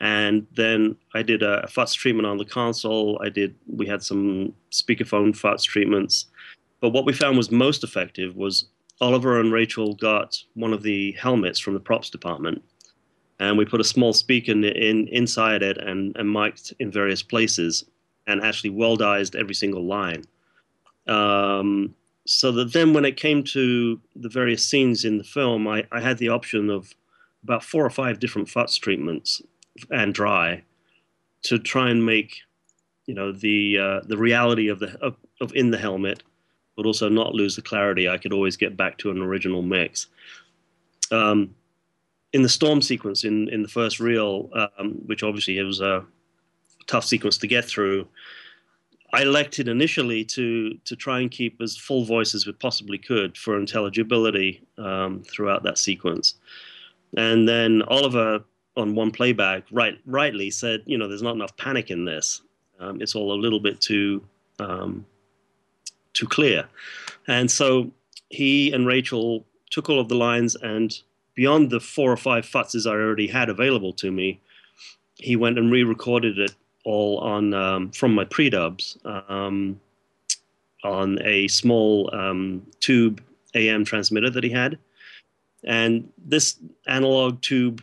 and 0.00 0.46
then 0.54 0.96
I 1.14 1.22
did 1.22 1.42
a, 1.42 1.64
a 1.64 1.86
treatment 1.86 2.26
on 2.26 2.38
the 2.38 2.44
console. 2.44 3.20
I 3.22 3.28
did. 3.28 3.54
We 3.66 3.86
had 3.86 4.02
some 4.02 4.54
speakerphone 4.70 5.36
futz 5.36 5.64
treatments, 5.64 6.26
but 6.80 6.90
what 6.90 7.04
we 7.04 7.12
found 7.12 7.36
was 7.36 7.50
most 7.50 7.84
effective 7.84 8.36
was 8.36 8.66
Oliver 9.00 9.40
and 9.40 9.52
Rachel 9.52 9.94
got 9.94 10.42
one 10.54 10.72
of 10.72 10.82
the 10.82 11.12
helmets 11.12 11.58
from 11.58 11.74
the 11.74 11.80
props 11.80 12.10
department 12.10 12.62
and 13.40 13.56
we 13.56 13.64
put 13.64 13.80
a 13.80 13.84
small 13.84 14.12
speaker 14.12 14.52
in, 14.52 14.62
in 14.64 15.08
inside 15.08 15.62
it 15.62 15.78
and, 15.78 16.14
and 16.16 16.30
mic'd 16.30 16.74
in 16.78 16.92
various 16.92 17.22
places 17.22 17.84
and 18.26 18.42
actually 18.42 18.70
worldized 18.70 19.34
every 19.34 19.54
single 19.54 19.84
line. 19.84 20.22
Um, 21.08 21.94
so 22.26 22.52
that 22.52 22.74
then 22.74 22.92
when 22.92 23.06
it 23.06 23.16
came 23.16 23.42
to 23.44 23.98
the 24.14 24.28
various 24.28 24.64
scenes 24.64 25.04
in 25.04 25.18
the 25.18 25.24
film, 25.24 25.66
I, 25.66 25.84
I 25.90 26.00
had 26.00 26.18
the 26.18 26.28
option 26.28 26.68
of 26.68 26.94
about 27.42 27.64
four 27.64 27.84
or 27.84 27.90
five 27.90 28.20
different 28.20 28.48
FUTS 28.48 28.76
treatments 28.76 29.42
and 29.90 30.14
dry 30.14 30.62
to 31.42 31.58
try 31.58 31.90
and 31.90 32.04
make 32.04 32.40
you 33.06 33.14
know 33.14 33.32
the 33.32 33.78
uh, 33.78 34.00
the 34.06 34.16
reality 34.16 34.68
of 34.68 34.78
the 34.78 34.98
of, 35.00 35.16
of 35.40 35.52
in 35.54 35.70
the 35.70 35.78
helmet, 35.78 36.22
but 36.76 36.86
also 36.86 37.08
not 37.08 37.34
lose 37.34 37.56
the 37.56 37.62
clarity. 37.62 38.08
I 38.08 38.18
could 38.18 38.32
always 38.32 38.56
get 38.56 38.76
back 38.76 38.98
to 38.98 39.10
an 39.10 39.20
original 39.20 39.62
mix. 39.62 40.06
Um, 41.10 41.54
in 42.32 42.42
the 42.42 42.48
storm 42.48 42.82
sequence 42.82 43.24
in 43.24 43.48
in 43.48 43.62
the 43.62 43.68
first 43.68 44.00
reel, 44.00 44.50
um, 44.78 44.92
which 45.06 45.22
obviously 45.22 45.58
it 45.58 45.64
was 45.64 45.80
a 45.80 46.04
tough 46.86 47.04
sequence 47.04 47.38
to 47.38 47.46
get 47.46 47.64
through. 47.64 48.06
I 49.12 49.22
elected 49.22 49.66
initially 49.66 50.24
to 50.26 50.74
to 50.84 50.94
try 50.94 51.20
and 51.20 51.30
keep 51.30 51.60
as 51.60 51.76
full 51.76 52.04
voice 52.04 52.34
as 52.34 52.46
we 52.46 52.52
possibly 52.52 52.98
could 52.98 53.36
for 53.36 53.58
intelligibility 53.58 54.62
um, 54.78 55.22
throughout 55.24 55.64
that 55.64 55.78
sequence, 55.78 56.34
and 57.16 57.48
then 57.48 57.82
Oliver 57.88 58.44
on 58.76 58.94
one 58.94 59.10
playback 59.10 59.64
right 59.70 59.98
rightly 60.06 60.50
said, 60.50 60.82
you 60.86 60.96
know, 60.96 61.08
there's 61.08 61.22
not 61.22 61.34
enough 61.34 61.56
panic 61.56 61.90
in 61.90 62.04
this. 62.04 62.42
Um, 62.78 63.02
it's 63.02 63.14
all 63.14 63.32
a 63.32 63.40
little 63.40 63.60
bit 63.60 63.80
too 63.80 64.24
um, 64.58 65.04
too 66.12 66.26
clear, 66.26 66.66
and 67.28 67.50
so 67.50 67.90
he 68.30 68.72
and 68.72 68.86
Rachel 68.86 69.44
took 69.70 69.88
all 69.88 70.00
of 70.00 70.08
the 70.08 70.14
lines 70.14 70.56
and 70.56 70.98
beyond 71.34 71.70
the 71.70 71.80
four 71.80 72.12
or 72.12 72.16
five 72.16 72.44
futzes 72.44 72.86
I 72.86 72.94
already 72.94 73.26
had 73.26 73.48
available 73.48 73.92
to 73.94 74.10
me, 74.10 74.40
he 75.14 75.36
went 75.36 75.58
and 75.58 75.70
re-recorded 75.70 76.38
it 76.38 76.52
all 76.84 77.18
on 77.18 77.54
um, 77.54 77.90
from 77.92 78.14
my 78.14 78.24
pre-dubs 78.24 78.98
um, 79.04 79.80
on 80.82 81.18
a 81.22 81.46
small 81.48 82.10
um, 82.14 82.66
tube 82.80 83.22
AM 83.54 83.84
transmitter 83.84 84.30
that 84.30 84.44
he 84.44 84.50
had, 84.50 84.78
and 85.64 86.10
this 86.18 86.58
analog 86.86 87.40
tube 87.42 87.82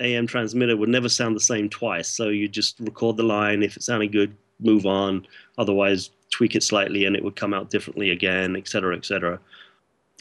AM 0.00 0.26
transmitter 0.26 0.76
would 0.76 0.88
never 0.88 1.08
sound 1.08 1.36
the 1.36 1.40
same 1.40 1.68
twice. 1.68 2.08
So 2.08 2.28
you 2.28 2.48
just 2.48 2.80
record 2.80 3.16
the 3.16 3.22
line. 3.22 3.62
If 3.62 3.76
it 3.76 3.82
sounded 3.82 4.12
good, 4.12 4.36
move 4.60 4.86
on. 4.86 5.26
Otherwise, 5.58 6.10
tweak 6.30 6.54
it 6.54 6.62
slightly, 6.62 7.04
and 7.04 7.14
it 7.14 7.22
would 7.22 7.36
come 7.36 7.52
out 7.52 7.70
differently 7.70 8.10
again, 8.10 8.56
et 8.56 8.68
cetera, 8.68 8.96
et 8.96 9.04
cetera 9.04 9.38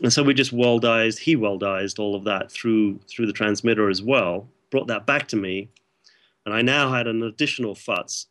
and 0.01 0.11
so 0.11 0.23
we 0.23 0.33
just 0.33 0.55
worldized 0.55 1.19
he 1.19 1.35
worldized 1.35 1.99
all 1.99 2.15
of 2.15 2.23
that 2.23 2.51
through 2.51 2.99
through 3.07 3.25
the 3.25 3.33
transmitter 3.33 3.89
as 3.89 4.01
well 4.01 4.47
brought 4.69 4.87
that 4.87 5.05
back 5.05 5.27
to 5.27 5.35
me 5.35 5.69
and 6.45 6.53
i 6.53 6.61
now 6.61 6.91
had 6.91 7.07
an 7.07 7.23
additional 7.23 7.75
futz 7.75 8.25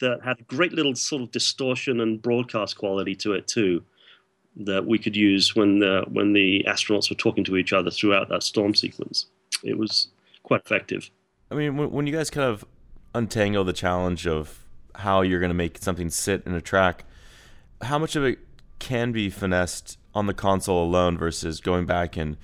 that 0.00 0.22
had 0.22 0.46
great 0.46 0.72
little 0.72 0.94
sort 0.94 1.22
of 1.22 1.30
distortion 1.30 2.00
and 2.00 2.22
broadcast 2.22 2.76
quality 2.76 3.14
to 3.14 3.32
it 3.32 3.46
too 3.46 3.82
that 4.56 4.84
we 4.84 4.98
could 4.98 5.16
use 5.16 5.54
when 5.54 5.78
the 5.78 6.04
when 6.08 6.32
the 6.32 6.64
astronauts 6.68 7.10
were 7.10 7.16
talking 7.16 7.44
to 7.44 7.56
each 7.56 7.72
other 7.72 7.90
throughout 7.90 8.28
that 8.28 8.42
storm 8.42 8.74
sequence 8.74 9.26
it 9.62 9.76
was 9.76 10.08
quite 10.46 10.62
effective 10.64 11.10
i 11.50 11.54
mean 11.54 11.76
when, 11.76 11.90
when 11.90 12.06
you 12.06 12.12
guys 12.12 12.30
kind 12.30 12.48
of 12.48 12.64
untangle 13.14 13.64
the 13.64 13.72
challenge 13.72 14.26
of 14.26 14.64
how 14.94 15.20
you're 15.20 15.40
going 15.40 15.50
to 15.50 15.54
make 15.54 15.78
something 15.78 16.08
sit 16.08 16.42
in 16.46 16.54
a 16.54 16.60
track 16.60 17.04
how 17.82 17.98
much 17.98 18.16
of 18.16 18.24
it 18.24 18.38
can 18.78 19.12
be 19.12 19.28
finessed 19.28 19.98
on 20.14 20.26
the 20.26 20.34
console 20.34 20.82
alone 20.82 21.18
versus 21.18 21.60
going 21.60 21.86
back 21.86 22.16
and 22.16 22.36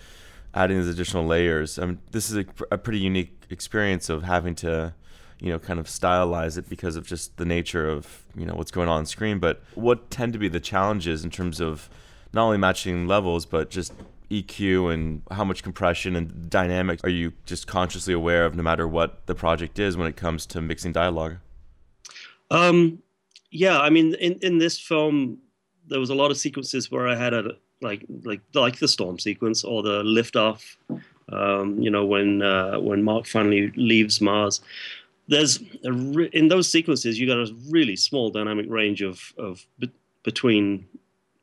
adding 0.55 0.77
these 0.79 0.89
additional 0.89 1.25
layers. 1.25 1.79
I 1.79 1.87
mean, 1.87 1.99
this 2.11 2.31
is 2.31 2.37
a, 2.37 2.45
a 2.71 2.79
pretty 2.79 2.99
unique 2.99 3.45
experience 3.51 4.09
of 4.09 4.23
having 4.23 4.55
to, 4.57 4.95
you 5.41 5.51
know, 5.51 5.59
kind 5.59 5.81
of 5.81 5.87
stylize 5.87 6.59
it 6.59 6.69
because 6.69 6.97
of 6.97 7.07
just 7.07 7.37
the 7.37 7.45
nature 7.45 7.89
of 7.89 8.25
you 8.37 8.47
know 8.47 8.55
what's 8.55 8.71
going 8.71 8.89
on, 8.89 8.99
on 8.99 9.07
screen. 9.07 9.39
But 9.39 9.63
what 9.75 10.11
tend 10.11 10.33
to 10.35 10.39
be 10.39 10.49
the 10.49 10.61
challenges 10.61 11.25
in 11.25 11.31
terms 11.31 11.61
of 11.61 11.89
not 12.33 12.45
only 12.45 12.59
matching 12.59 13.07
levels 13.07 13.45
but 13.45 13.69
just 13.69 13.93
EQ 14.33 14.93
and 14.93 15.23
how 15.31 15.45
much 15.45 15.63
compression 15.63 16.17
and 16.17 16.49
dynamics 16.49 17.03
are 17.05 17.11
you 17.11 17.33
just 17.45 17.67
consciously 17.67 18.15
aware 18.15 18.45
of 18.47 18.55
no 18.55 18.63
matter 18.63 18.89
what 18.89 19.27
the 19.27 19.35
project 19.35 19.79
is 19.79 19.97
when 19.97 20.09
it 20.09 20.17
comes 20.17 20.47
to 20.47 20.63
mixing 20.63 20.93
dialogue? 20.93 21.37
Um, 22.51 23.03
yeah, 23.51 23.79
I 23.81 23.91
mean, 23.91 24.15
in, 24.15 24.39
in 24.43 24.59
this 24.59 24.79
film, 24.79 25.39
there 25.89 26.01
was 26.01 26.11
a 26.11 26.15
lot 26.15 26.31
of 26.31 26.39
sequences 26.39 26.91
where 26.91 27.07
I 27.07 27.15
had 27.15 27.35
a 27.35 27.53
like 27.83 28.05
like 28.25 28.41
like 28.55 28.79
the 28.79 28.89
storm 28.89 29.19
sequence 29.19 29.65
or 29.65 29.83
the 29.83 30.03
liftoff. 30.03 30.77
Um, 31.29 31.81
you 31.81 31.91
know 31.91 32.05
when 32.05 32.43
uh, 32.43 32.79
when 32.81 33.03
Mark 33.03 33.27
finally 33.27 33.73
leaves 33.77 34.21
Mars. 34.21 34.61
There's 35.29 35.61
re- 35.85 36.31
in 36.33 36.49
those 36.49 36.71
sequences 36.71 37.19
you 37.19 37.27
got 37.27 37.39
a 37.39 37.55
really 37.71 37.97
small 37.97 38.31
dynamic 38.31 38.67
range 38.69 39.03
of 39.03 39.33
of 39.39 39.67
be- 39.79 39.93
between 40.25 40.87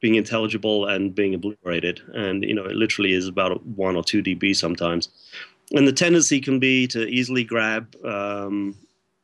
being 0.01 0.15
intelligible 0.15 0.85
and 0.85 1.13
being 1.13 1.33
obliterated, 1.33 2.01
and 2.13 2.43
you 2.43 2.53
know 2.53 2.65
it 2.65 2.75
literally 2.75 3.13
is 3.13 3.27
about 3.27 3.65
one 3.65 3.95
or 3.95 4.03
two 4.03 4.23
dB 4.23 4.55
sometimes. 4.55 5.09
And 5.71 5.87
the 5.87 5.93
tendency 5.93 6.39
can 6.39 6.57
be 6.59 6.87
to 6.87 7.05
easily 7.07 7.43
grab 7.43 7.95
um, 8.05 8.75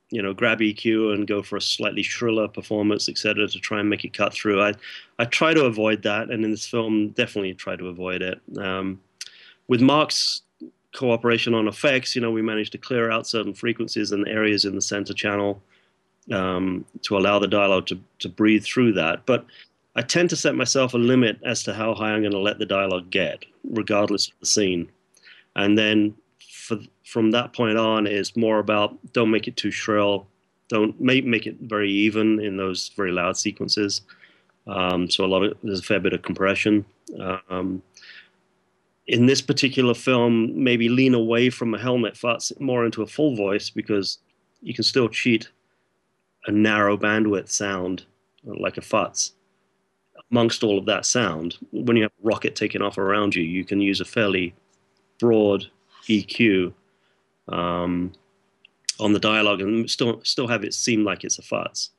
you 0.10 0.22
know 0.22 0.34
grab 0.34 0.60
EQ 0.60 1.13
and 1.13 1.27
go 1.27 1.41
for 1.41 1.58
a 1.58 1.62
slightly 1.62 2.03
shriller 2.03 2.48
performance, 2.48 3.10
etc., 3.10 3.48
to 3.48 3.60
try 3.60 3.79
and 3.79 3.89
make 3.89 4.05
it 4.05 4.13
cut 4.13 4.34
through. 4.34 4.62
I 4.62 4.74
I 5.20 5.25
try 5.25 5.53
to 5.53 5.65
avoid 5.65 6.03
that, 6.03 6.29
and 6.29 6.44
in 6.44 6.51
this 6.51 6.67
film, 6.67 7.10
definitely 7.10 7.53
try 7.53 7.75
to 7.75 7.88
avoid 7.88 8.22
it. 8.22 8.41
Um, 8.58 9.01
with 9.67 9.82
Mark's 9.82 10.41
cooperation 10.94 11.53
on 11.53 11.67
effects, 11.67 12.15
you 12.15 12.22
know, 12.22 12.32
we 12.32 12.41
managed 12.41 12.72
to 12.72 12.77
clear 12.77 13.12
out 13.12 13.27
certain 13.27 13.53
frequencies 13.53 14.12
and 14.12 14.27
areas 14.27 14.65
in 14.65 14.75
the 14.75 14.82
center 14.82 15.13
channel 15.13 15.62
um, 16.32 16.86
to 17.01 17.17
allow 17.17 17.39
the 17.39 17.48
dialogue 17.48 17.88
to 17.88 18.00
to 18.20 18.29
breathe 18.29 18.63
through 18.63 18.94
that. 18.94 19.25
But 19.25 19.46
I 19.96 20.02
tend 20.02 20.30
to 20.32 20.36
set 20.36 20.56
myself 20.56 20.94
a 20.94 20.98
limit 20.98 21.40
as 21.46 21.64
to 21.64 21.74
how 21.74 21.94
high 21.94 22.12
I'm 22.12 22.22
going 22.22 22.34
to 22.34 22.40
let 22.40 22.60
the 22.60 22.66
dialogue 22.66 23.10
get, 23.10 23.46
regardless 23.64 24.28
of 24.28 24.34
the 24.40 24.46
scene, 24.46 24.90
and 25.56 25.78
then 25.78 26.16
for, 26.52 26.80
from 27.06 27.32
that 27.32 27.54
point 27.54 27.78
on 27.78 28.06
is 28.08 28.36
more 28.36 28.60
about 28.60 28.98
don't 29.14 29.32
make 29.32 29.48
it 29.48 29.56
too 29.56 29.72
shrill, 29.72 30.28
don't 30.68 31.00
make 31.00 31.25
make 31.25 31.48
it 31.48 31.56
very 31.62 31.90
even 31.90 32.42
in 32.42 32.58
those 32.58 32.92
very 32.98 33.12
loud 33.12 33.38
sequences. 33.38 34.02
Um, 34.68 35.10
so 35.10 35.24
a 35.24 35.28
lot 35.28 35.44
of 35.44 35.58
there's 35.64 35.80
a 35.80 35.84
fair 35.84 36.00
bit 36.00 36.14
of 36.14 36.24
compression. 36.24 36.86
Um, 37.50 37.82
in 39.08 39.28
this 39.28 39.42
particular 39.42 39.94
film, 39.94 40.52
maybe 40.62 40.90
lean 40.90 41.14
away 41.14 41.52
from 41.52 41.74
a 41.74 41.80
helmet 41.80 42.16
futz 42.16 42.60
more 42.60 42.86
into 42.86 43.04
a 43.04 43.08
full 43.08 43.36
voice 43.36 43.70
because 43.70 44.18
you 44.62 44.74
can 44.74 44.84
still 44.84 45.08
cheat 45.08 45.50
a 46.48 46.52
narrow 46.52 46.98
bandwidth 46.98 47.50
sound 47.50 48.06
like 48.44 48.78
a 48.78 48.82
futz 48.82 49.32
amongst 50.32 50.63
all 50.63 50.77
of 50.77 50.86
that 50.86 51.05
sound. 51.05 51.58
When 51.72 51.98
you 51.98 52.03
have 52.03 52.12
a 52.24 52.27
rocket 52.27 52.55
taking 52.55 52.82
off 52.82 52.98
around 52.98 53.36
you, 53.36 53.44
you 53.44 53.63
can 53.63 53.79
use 53.79 54.01
a 54.01 54.05
fairly 54.05 54.53
broad 55.20 55.65
EQ 56.08 56.74
um, 57.48 58.12
on 59.00 59.13
the 59.13 59.20
dialogue 59.20 59.62
and 59.62 59.89
still 59.89 60.22
still 60.24 60.48
have 60.48 60.63
it 60.63 60.74
seem 60.74 61.03
like 61.03 61.24
it's 61.24 61.39
a 61.39 61.41
futz. 61.41 61.89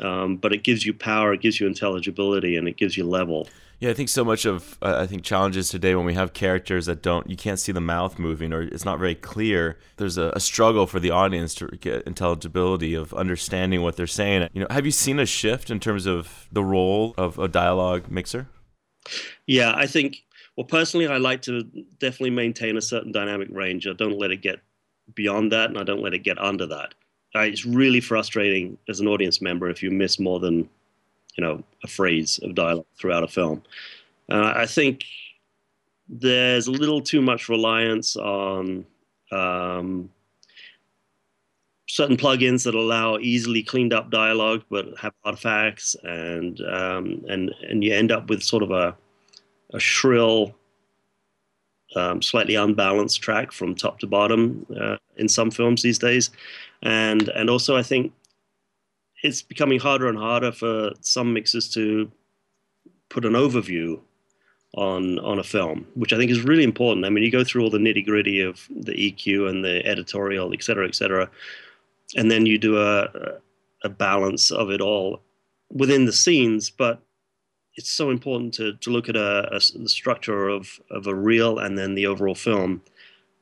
Um, 0.00 0.36
but 0.36 0.52
it 0.52 0.62
gives 0.62 0.84
you 0.84 0.92
power, 0.92 1.32
it 1.32 1.40
gives 1.40 1.60
you 1.60 1.66
intelligibility, 1.66 2.56
and 2.56 2.68
it 2.68 2.76
gives 2.76 2.96
you 2.96 3.04
level. 3.04 3.48
Yeah, 3.80 3.90
I 3.90 3.94
think 3.94 4.08
so 4.08 4.24
much 4.24 4.44
of 4.44 4.78
uh, 4.82 4.96
I 5.00 5.06
think 5.06 5.24
challenges 5.24 5.68
today 5.68 5.94
when 5.94 6.06
we 6.06 6.14
have 6.14 6.32
characters 6.32 6.86
that 6.86 7.02
don't 7.02 7.28
you 7.28 7.36
can't 7.36 7.58
see 7.58 7.72
the 7.72 7.80
mouth 7.80 8.18
moving 8.18 8.52
or 8.52 8.62
it's 8.62 8.84
not 8.84 8.98
very 8.98 9.14
clear. 9.14 9.78
There's 9.96 10.16
a, 10.16 10.32
a, 10.34 10.40
struggle 10.40 10.86
for 10.86 11.00
the 11.00 11.10
audience 11.10 11.54
to 11.56 11.66
get 11.66 12.02
intelligibility 12.06 12.94
of 12.94 13.12
understanding 13.12 13.82
what 13.82 13.96
they're 13.96 14.06
saying. 14.06 14.48
You 14.52 14.62
know, 14.62 14.68
have 14.70 14.86
you 14.86 14.92
seen 14.92 15.18
a 15.18 15.26
shift 15.26 15.70
in 15.70 15.80
terms 15.80 16.06
of 16.06 16.48
the 16.52 16.64
role 16.64 17.14
of 17.18 17.38
a 17.38 17.48
dialogue 17.48 18.10
mixer? 18.10 18.48
Yeah, 19.46 19.74
I 19.76 19.86
think. 19.86 20.18
Well, 20.56 20.66
personally, 20.66 21.08
I 21.08 21.16
like 21.16 21.42
to 21.42 21.64
definitely 21.98 22.30
maintain 22.30 22.76
a 22.76 22.82
certain 22.82 23.10
dynamic 23.10 23.48
range. 23.50 23.88
I 23.88 23.92
don't 23.92 24.18
let 24.18 24.30
it 24.30 24.40
get 24.40 24.60
beyond 25.12 25.50
that, 25.52 25.68
and 25.68 25.78
I 25.78 25.82
don't 25.82 26.00
let 26.00 26.14
it 26.14 26.22
get 26.22 26.38
under 26.38 26.64
that. 26.66 26.94
It's 27.34 27.64
really 27.66 28.00
frustrating 28.00 28.78
as 28.88 29.00
an 29.00 29.08
audience 29.08 29.40
member 29.40 29.68
if 29.68 29.82
you 29.82 29.90
miss 29.90 30.18
more 30.18 30.38
than 30.40 30.68
you 31.36 31.44
know 31.44 31.62
a 31.82 31.88
phrase 31.88 32.38
of 32.42 32.54
dialogue 32.54 32.86
throughout 32.96 33.24
a 33.24 33.28
film. 33.28 33.62
Uh, 34.30 34.52
I 34.56 34.66
think 34.66 35.04
there's 36.08 36.66
a 36.66 36.70
little 36.70 37.00
too 37.00 37.22
much 37.22 37.48
reliance 37.48 38.16
on 38.16 38.86
um, 39.32 40.10
certain 41.88 42.16
plugins 42.16 42.64
that 42.64 42.74
allow 42.74 43.18
easily 43.18 43.62
cleaned 43.62 43.92
up 43.92 44.10
dialogue 44.10 44.62
but 44.70 44.86
have 44.98 45.12
artifacts 45.24 45.94
and 46.04 46.60
um, 46.62 47.24
and 47.28 47.54
and 47.68 47.84
you 47.84 47.94
end 47.94 48.10
up 48.10 48.28
with 48.28 48.42
sort 48.42 48.62
of 48.62 48.70
a 48.70 48.96
a 49.72 49.80
shrill 49.80 50.54
um, 51.96 52.20
slightly 52.20 52.54
unbalanced 52.54 53.22
track 53.22 53.52
from 53.52 53.74
top 53.74 53.98
to 54.00 54.06
bottom 54.06 54.66
uh, 54.80 54.96
in 55.16 55.28
some 55.28 55.50
films 55.50 55.82
these 55.82 55.98
days 55.98 56.30
and 56.84 57.28
and 57.30 57.50
also 57.50 57.76
I 57.76 57.82
think 57.82 58.12
it's 59.22 59.42
becoming 59.42 59.80
harder 59.80 60.06
and 60.06 60.18
harder 60.18 60.52
for 60.52 60.92
some 61.00 61.32
mixers 61.32 61.68
to 61.70 62.12
put 63.08 63.24
an 63.24 63.32
overview 63.32 63.98
on 64.74 65.18
on 65.20 65.38
a 65.38 65.44
film, 65.44 65.86
which 65.94 66.12
I 66.12 66.18
think 66.18 66.30
is 66.30 66.42
really 66.42 66.64
important. 66.64 67.06
I 67.06 67.10
mean, 67.10 67.24
you 67.24 67.30
go 67.30 67.44
through 67.44 67.62
all 67.62 67.70
the 67.70 67.78
nitty 67.78 68.04
gritty 68.04 68.40
of 68.40 68.68
the 68.70 68.92
EQ 68.92 69.48
and 69.48 69.64
the 69.64 69.84
editorial, 69.86 70.52
et 70.52 70.62
cetera, 70.62 70.86
et 70.86 70.94
cetera, 70.94 71.30
and 72.16 72.30
then 72.30 72.46
you 72.46 72.58
do 72.58 72.80
a 72.80 73.08
a 73.82 73.88
balance 73.88 74.50
of 74.50 74.70
it 74.70 74.80
all 74.80 75.20
within 75.70 76.04
the 76.06 76.12
scenes. 76.12 76.70
But 76.70 77.00
it's 77.76 77.90
so 77.90 78.10
important 78.10 78.52
to 78.54 78.74
to 78.74 78.90
look 78.90 79.08
at 79.08 79.16
a, 79.16 79.48
a 79.52 79.60
the 79.78 79.88
structure 79.88 80.48
of 80.48 80.80
of 80.90 81.06
a 81.06 81.14
reel 81.14 81.58
and 81.58 81.78
then 81.78 81.94
the 81.94 82.06
overall 82.06 82.34
film 82.34 82.82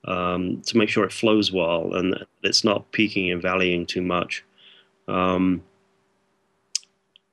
um, 0.05 0.61
to 0.63 0.77
make 0.77 0.89
sure 0.89 1.05
it 1.05 1.13
flows 1.13 1.53
well 1.53 1.95
and 1.95 2.25
it's 2.43 2.65
not 2.65 2.91
peaking 2.93 3.31
and 3.31 3.43
valleying 3.43 3.87
too 3.87 4.03
much. 4.03 4.45
Um, 5.09 5.63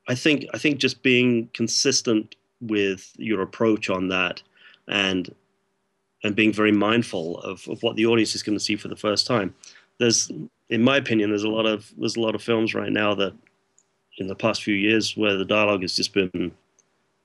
I 0.08 0.14
think 0.14 0.46
I 0.54 0.58
think 0.58 0.78
just 0.78 1.02
being 1.02 1.48
consistent 1.54 2.34
with 2.60 3.12
your 3.16 3.42
approach 3.42 3.90
on 3.90 4.08
that 4.08 4.42
and 4.88 5.34
and 6.22 6.36
being 6.36 6.52
very 6.52 6.72
mindful 6.72 7.38
of, 7.40 7.66
of 7.68 7.82
what 7.82 7.96
the 7.96 8.06
audience 8.06 8.34
is 8.34 8.42
going 8.42 8.58
to 8.58 8.64
see 8.64 8.76
for 8.76 8.88
the 8.88 8.96
first 8.96 9.26
time. 9.26 9.54
There's 9.98 10.30
in 10.68 10.82
my 10.82 10.96
opinion, 10.96 11.30
there's 11.30 11.44
a 11.44 11.48
lot 11.48 11.66
of 11.66 11.92
there's 11.98 12.16
a 12.16 12.20
lot 12.20 12.34
of 12.34 12.42
films 12.42 12.74
right 12.74 12.92
now 12.92 13.14
that 13.14 13.34
in 14.18 14.26
the 14.26 14.34
past 14.34 14.62
few 14.62 14.74
years 14.74 15.16
where 15.16 15.36
the 15.36 15.44
dialogue 15.44 15.82
has 15.82 15.96
just 15.96 16.12
been 16.12 16.52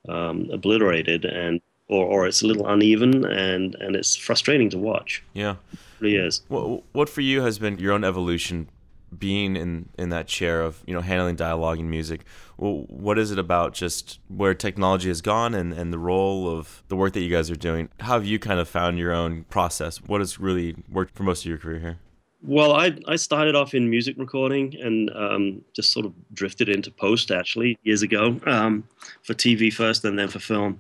um, 0.08 0.50
obliterated 0.52 1.26
and 1.26 1.62
or, 1.88 2.06
or 2.06 2.28
it's 2.28 2.42
a 2.42 2.48
little 2.48 2.68
uneven 2.68 3.26
and 3.26 3.76
and 3.76 3.96
it's 3.96 4.16
frustrating 4.16 4.70
to 4.72 4.78
watch. 4.78 5.24
Yeah, 5.34 5.56
it 5.74 5.80
really 6.00 6.16
is. 6.18 6.42
What 6.48 6.84
what 6.94 7.10
for 7.10 7.22
you 7.22 7.42
has 7.42 7.60
been 7.60 7.78
your 7.78 7.94
own 7.94 8.04
evolution 8.04 8.70
being 9.18 9.56
in 9.56 9.90
in 9.98 10.10
that 10.10 10.28
chair 10.28 10.62
of 10.62 10.84
you 10.86 10.94
know 10.94 11.02
handling 11.02 11.36
dialogue 11.36 11.80
and 11.80 11.90
music? 11.90 12.26
Well 12.58 12.86
what 12.88 13.20
is 13.20 13.32
it 13.32 13.40
about 13.40 13.74
just 13.74 14.20
where 14.28 14.54
technology 14.54 15.10
has 15.10 15.22
gone 15.22 15.54
and 15.54 15.74
and 15.74 15.94
the 15.94 16.00
role 16.00 16.50
of 16.50 16.84
the 16.88 16.96
work 16.96 17.14
that 17.14 17.22
you 17.22 17.30
guys 17.30 17.52
are 17.52 17.56
doing? 17.56 17.90
How 18.00 18.14
have 18.14 18.26
you 18.26 18.40
kind 18.40 18.60
of 18.60 18.68
found 18.68 18.98
your 18.98 19.14
own 19.14 19.44
process? 19.46 19.98
What 19.98 20.22
has 20.22 20.40
really 20.40 20.76
worked 20.90 21.16
for 21.16 21.24
most 21.24 21.42
of 21.42 21.50
your 21.50 21.58
career 21.58 21.80
here? 21.80 22.00
Well 22.42 22.74
i 22.74 22.98
i 23.08 23.16
started 23.16 23.56
off 23.56 23.74
in 23.74 23.90
music 23.90 24.16
recording 24.18 24.76
and 24.82 25.12
um, 25.16 25.62
just 25.76 25.92
sort 25.92 26.06
of 26.06 26.14
drifted 26.34 26.68
into 26.70 26.90
post 26.90 27.32
actually 27.32 27.78
years 27.84 28.02
ago 28.02 28.40
um, 28.46 28.84
for 29.24 29.34
tv 29.34 29.72
first 29.72 30.04
and 30.06 30.18
then 30.18 30.28
for 30.28 30.40
film 30.40 30.80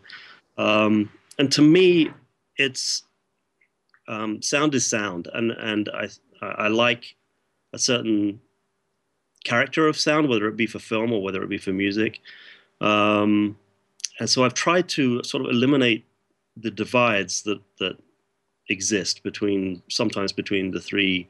um, 0.57 1.09
and 1.39 1.51
to 1.51 1.61
me 1.61 2.11
it's 2.57 3.03
um, 4.07 4.41
sound 4.41 4.75
is 4.75 4.87
sound 4.87 5.27
and 5.33 5.51
and 5.51 5.89
i 5.93 6.07
i 6.41 6.67
like 6.67 7.15
a 7.73 7.79
certain 7.79 8.39
character 9.45 9.87
of 9.87 9.97
sound, 9.97 10.27
whether 10.27 10.47
it 10.47 10.57
be 10.57 10.67
for 10.67 10.79
film 10.79 11.13
or 11.13 11.23
whether 11.23 11.41
it 11.41 11.49
be 11.49 11.57
for 11.57 11.71
music. 11.71 12.19
Um, 12.81 13.57
and 14.19 14.29
so 14.29 14.43
I've 14.43 14.53
tried 14.53 14.89
to 14.89 15.23
sort 15.23 15.45
of 15.45 15.51
eliminate 15.51 16.03
the 16.57 16.71
divides 16.71 17.43
that 17.43 17.61
that 17.79 17.97
exist 18.69 19.23
between 19.23 19.81
sometimes 19.89 20.33
between 20.33 20.71
the 20.71 20.81
three 20.81 21.29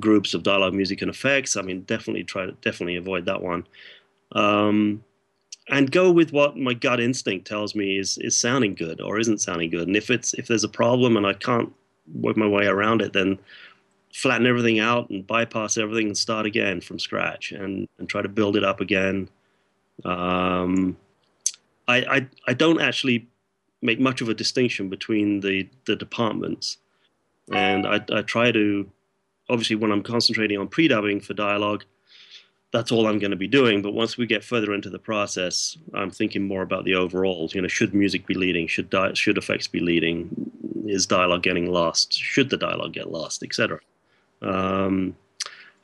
groups 0.00 0.34
of 0.34 0.42
dialogue, 0.42 0.74
music, 0.74 1.02
and 1.02 1.10
effects. 1.10 1.56
I 1.56 1.62
mean, 1.62 1.82
definitely 1.82 2.24
try 2.24 2.46
to 2.46 2.52
definitely 2.62 2.96
avoid 2.96 3.26
that 3.26 3.42
one, 3.42 3.66
um, 4.32 5.04
and 5.68 5.90
go 5.90 6.10
with 6.10 6.32
what 6.32 6.56
my 6.56 6.74
gut 6.74 7.00
instinct 7.00 7.46
tells 7.46 7.74
me 7.74 7.98
is 7.98 8.18
is 8.18 8.36
sounding 8.36 8.74
good 8.74 9.00
or 9.00 9.18
isn't 9.18 9.40
sounding 9.40 9.70
good. 9.70 9.86
And 9.86 9.96
if 9.96 10.10
it's 10.10 10.34
if 10.34 10.46
there's 10.46 10.64
a 10.64 10.68
problem 10.68 11.16
and 11.16 11.26
I 11.26 11.34
can't 11.34 11.72
work 12.14 12.36
my 12.36 12.48
way 12.48 12.66
around 12.66 13.00
it, 13.00 13.12
then 13.12 13.38
flatten 14.12 14.46
everything 14.46 14.78
out 14.78 15.08
and 15.10 15.26
bypass 15.26 15.78
everything 15.78 16.06
and 16.06 16.16
start 16.16 16.46
again 16.46 16.80
from 16.80 16.98
scratch 16.98 17.52
and, 17.52 17.88
and 17.98 18.08
try 18.08 18.20
to 18.20 18.28
build 18.28 18.56
it 18.56 18.64
up 18.64 18.80
again. 18.80 19.28
Um, 20.04 20.96
I, 21.88 21.96
I, 21.96 22.26
I 22.46 22.54
don't 22.54 22.80
actually 22.80 23.26
make 23.80 23.98
much 23.98 24.20
of 24.20 24.28
a 24.28 24.34
distinction 24.34 24.88
between 24.88 25.40
the, 25.40 25.68
the 25.86 25.96
departments. 25.96 26.78
And 27.52 27.86
I, 27.86 28.00
I 28.12 28.22
try 28.22 28.52
to, 28.52 28.88
obviously, 29.48 29.76
when 29.76 29.90
I'm 29.90 30.02
concentrating 30.02 30.58
on 30.58 30.68
pre 30.68 30.88
dubbing 30.88 31.20
for 31.20 31.34
dialogue, 31.34 31.84
that's 32.72 32.90
all 32.90 33.06
I'm 33.06 33.18
going 33.18 33.30
to 33.30 33.36
be 33.36 33.46
doing. 33.46 33.82
But 33.82 33.92
once 33.92 34.16
we 34.16 34.26
get 34.26 34.42
further 34.42 34.72
into 34.72 34.90
the 34.90 34.98
process, 34.98 35.76
I'm 35.94 36.10
thinking 36.10 36.46
more 36.46 36.62
about 36.62 36.84
the 36.84 36.94
overall. 36.94 37.48
You 37.52 37.60
know, 37.60 37.68
should 37.68 37.94
music 37.94 38.26
be 38.26 38.34
leading? 38.34 38.66
Should 38.66 38.90
di- 38.90 39.14
should 39.14 39.38
effects 39.38 39.68
be 39.68 39.80
leading? 39.80 40.30
Is 40.86 41.06
dialogue 41.06 41.42
getting 41.42 41.70
lost? 41.70 42.14
Should 42.14 42.50
the 42.50 42.56
dialogue 42.56 42.94
get 42.94 43.10
lost, 43.10 43.42
etc. 43.42 43.78
Um, 44.40 45.14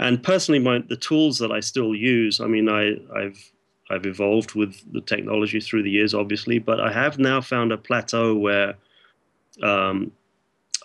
and 0.01 0.22
personally, 0.22 0.59
my 0.59 0.79
the 0.88 0.96
tools 0.96 1.38
that 1.38 1.53
I 1.53 1.61
still 1.61 1.94
use. 1.94 2.40
I 2.40 2.46
mean, 2.46 2.68
I, 2.68 2.96
I've 3.14 3.53
I've 3.90 4.07
evolved 4.07 4.55
with 4.55 4.81
the 4.92 5.01
technology 5.03 5.61
through 5.61 5.83
the 5.83 5.90
years, 5.90 6.14
obviously, 6.14 6.59
but 6.59 6.81
I 6.81 6.92
have 6.92 7.18
now 7.18 7.40
found 7.40 7.70
a 7.70 7.79
plateau 7.79 8.35
where 8.35 8.74
um, 9.62 10.11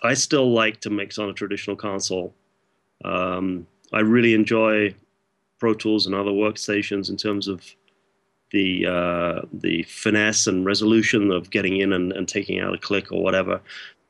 I 0.02 0.14
still 0.14 0.52
like 0.52 0.80
to 0.82 0.90
mix 0.90 1.18
on 1.18 1.30
a 1.30 1.32
traditional 1.32 1.76
console. 1.76 2.34
Um, 3.04 3.66
I 3.92 4.00
really 4.00 4.34
enjoy 4.34 4.94
Pro 5.58 5.74
Tools 5.74 6.06
and 6.06 6.14
other 6.14 6.30
workstations 6.30 7.08
in 7.08 7.16
terms 7.16 7.48
of 7.48 7.62
the 8.50 8.86
uh, 8.86 9.42
the 9.52 9.82
finesse 9.84 10.46
and 10.46 10.64
resolution 10.64 11.30
of 11.30 11.50
getting 11.50 11.80
in 11.80 11.92
and, 11.92 12.12
and 12.12 12.28
taking 12.28 12.60
out 12.60 12.74
a 12.74 12.78
click 12.78 13.10
or 13.12 13.22
whatever, 13.22 13.60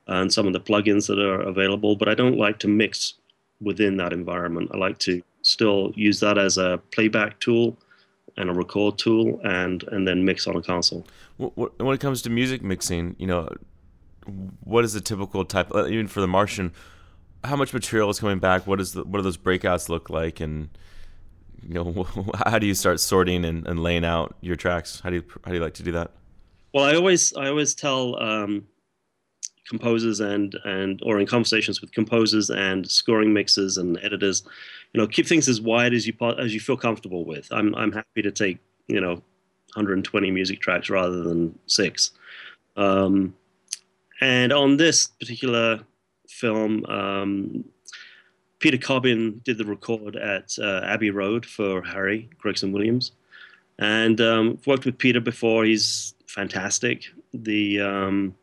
and 0.07 0.33
some 0.33 0.47
of 0.47 0.53
the 0.53 0.61
plugins 0.61 1.07
that 1.07 1.19
are 1.19 1.41
available. 1.41 1.97
But 1.97 2.09
I 2.09 2.15
don't 2.15 2.37
like 2.37 2.59
to 2.61 2.69
mix 2.69 3.15
within 3.61 3.97
that 3.97 4.13
environment. 4.13 4.71
I 4.75 4.77
like 4.77 4.99
to 4.99 5.23
still 5.43 5.93
use 5.95 6.21
that 6.21 6.39
as 6.39 6.59
a 6.59 6.81
playback 6.91 7.41
tool 7.41 7.77
and 8.37 8.51
a 8.51 8.53
record 8.53 8.99
tool, 8.99 9.41
and 9.45 9.83
and 9.85 10.07
then 10.07 10.25
mix 10.25 10.47
on 10.47 10.57
a 10.57 10.63
console. 10.63 11.07
When 11.37 11.95
it 11.95 12.01
comes 12.01 12.23
to 12.23 12.31
music 12.31 12.63
mixing, 12.63 13.17
you 13.19 13.27
know, 13.27 13.49
what 14.61 14.85
is 14.85 14.93
the 14.93 15.01
typical 15.01 15.45
type? 15.45 15.75
Uh, 15.75 15.87
even 15.87 16.07
for 16.07 16.21
The 16.21 16.29
Martian, 16.29 16.73
how 17.45 17.57
much 17.57 17.73
material 17.73 18.11
is 18.11 18.21
coming 18.21 18.39
back? 18.39 18.67
What 18.67 18.81
is 18.81 18.93
the 18.93 19.05
what 19.05 19.19
do 19.19 19.23
those 19.23 19.37
breakouts 19.39 19.89
look 19.89 20.11
like? 20.11 20.41
And 20.41 20.69
you 21.63 21.75
know, 21.75 22.07
how 22.47 22.59
do 22.59 22.67
you 22.67 22.75
start 22.75 23.01
sorting 23.01 23.45
and, 23.45 23.67
and 23.67 23.83
laying 23.83 24.05
out 24.05 24.37
your 24.41 24.57
tracks? 24.57 25.01
How 25.01 25.11
do 25.11 25.17
you 25.17 25.25
how 25.45 25.51
do 25.51 25.57
you 25.57 25.63
like 25.63 25.75
to 25.75 25.83
do 25.83 25.93
that? 25.93 26.11
Well, 26.73 26.85
I 26.85 26.95
always 26.95 27.33
I 27.35 27.49
always 27.49 27.75
tell 27.75 28.21
um, 28.21 28.67
composers 29.69 30.21
and 30.21 30.57
and 30.65 31.01
or 31.05 31.21
in 31.21 31.27
conversations 31.27 31.81
with 31.81 31.93
composers 31.93 32.51
and 32.51 32.89
scoring 32.91 33.33
mixers 33.33 33.79
and 33.79 33.99
editors, 34.03 34.43
you 34.93 35.01
know, 35.01 35.07
keep 35.07 35.27
things 35.27 35.49
as 35.49 35.61
wide 35.61 35.95
as 35.95 36.07
you 36.07 36.15
as 36.39 36.55
you 36.55 36.61
feel 36.61 36.77
comfortable 36.77 37.25
with. 37.25 37.49
I'm 37.51 37.75
I'm 37.75 37.93
happy 37.93 38.23
to 38.23 38.31
take 38.31 38.59
you 38.89 39.01
know 39.01 39.15
120 39.75 40.31
music 40.31 40.61
tracks 40.61 40.91
rather 40.91 41.23
than 41.23 41.59
six. 41.67 42.13
Um, 42.77 43.35
and 44.21 44.53
on 44.53 44.77
this 44.77 45.07
particular 45.07 45.81
film, 46.29 46.85
um, 46.87 47.65
Peter 48.65 48.79
Cobbin 48.79 49.43
did 49.45 49.59
the 49.59 49.65
record 49.67 50.17
at 50.17 50.57
uh, 50.59 50.81
Abbey 50.85 51.11
Road 51.11 51.45
for 51.45 51.83
Harry 51.83 52.31
Gregson 52.39 52.73
Williams, 52.73 53.13
and 53.79 54.19
um, 54.23 54.59
worked 54.65 54.87
with 54.87 54.97
Peter 54.97 55.21
before. 55.21 55.67
He's 55.67 56.15
fantastic. 56.27 57.05
The 57.35 57.83
um, 57.83 58.35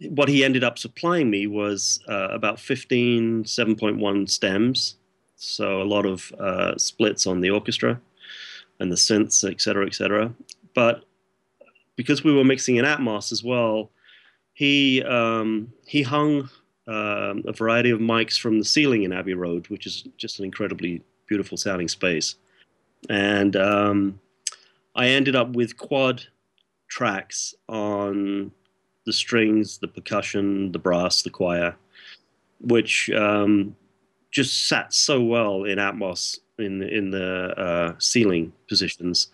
what 0.00 0.28
he 0.28 0.44
ended 0.44 0.64
up 0.64 0.80
supplying 0.80 1.30
me 1.30 1.46
was 1.46 2.00
uh, 2.08 2.30
about 2.32 2.58
15 2.58 3.44
7.1 3.44 4.28
stems, 4.28 4.96
so 5.36 5.80
a 5.80 5.84
lot 5.84 6.06
of 6.06 6.32
uh, 6.40 6.76
splits 6.76 7.24
on 7.24 7.40
the 7.40 7.50
orchestra. 7.50 8.00
and 8.80 8.90
the 8.90 8.96
synths, 8.96 9.48
et 9.48 9.60
cetera, 9.60 9.86
et 9.86 9.94
cetera. 9.94 10.34
But 10.74 11.04
because 11.94 12.24
we 12.24 12.34
were 12.34 12.42
mixing 12.42 12.78
in 12.78 12.84
Atmos 12.84 13.30
as 13.30 13.44
well, 13.44 13.92
he 14.54 15.04
um, 15.04 15.72
he 15.86 16.02
hung 16.02 16.50
um, 16.86 17.42
a 17.46 17.52
variety 17.52 17.90
of 17.90 18.00
mics 18.00 18.38
from 18.38 18.58
the 18.58 18.64
ceiling 18.64 19.04
in 19.04 19.12
Abbey 19.12 19.34
Road, 19.34 19.68
which 19.68 19.86
is 19.86 20.04
just 20.16 20.38
an 20.38 20.44
incredibly 20.44 21.02
beautiful 21.26 21.56
sounding 21.56 21.88
space. 21.88 22.36
And 23.08 23.56
um, 23.56 24.20
I 24.94 25.08
ended 25.08 25.36
up 25.36 25.54
with 25.54 25.76
quad 25.76 26.22
tracks 26.88 27.54
on 27.68 28.50
the 29.06 29.12
strings, 29.12 29.78
the 29.78 29.88
percussion, 29.88 30.72
the 30.72 30.78
brass, 30.78 31.22
the 31.22 31.30
choir, 31.30 31.76
which 32.60 33.10
um, 33.10 33.76
just 34.30 34.68
sat 34.68 34.92
so 34.92 35.22
well 35.22 35.64
in 35.64 35.78
Atmos 35.78 36.38
in 36.58 36.82
in 36.82 37.10
the 37.10 37.52
uh, 37.58 37.94
ceiling 37.98 38.52
positions, 38.68 39.28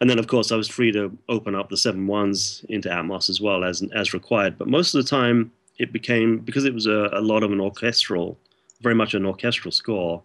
and 0.00 0.10
then 0.10 0.18
of 0.18 0.26
course 0.26 0.52
I 0.52 0.56
was 0.56 0.68
free 0.68 0.92
to 0.92 1.16
open 1.28 1.54
up 1.54 1.70
the 1.70 1.76
seven 1.76 2.06
ones 2.06 2.64
into 2.68 2.88
Atmos 2.88 3.30
as 3.30 3.40
well 3.40 3.64
as 3.64 3.82
as 3.94 4.12
required. 4.12 4.58
But 4.58 4.68
most 4.68 4.94
of 4.94 5.02
the 5.02 5.08
time 5.08 5.52
it 5.78 5.92
became 5.92 6.38
because 6.38 6.64
it 6.64 6.74
was 6.74 6.86
a, 6.86 7.10
a 7.12 7.20
lot 7.20 7.42
of 7.42 7.52
an 7.52 7.60
orchestral, 7.60 8.38
very 8.80 8.94
much 8.94 9.14
an 9.14 9.26
orchestral 9.26 9.72
score. 9.72 10.22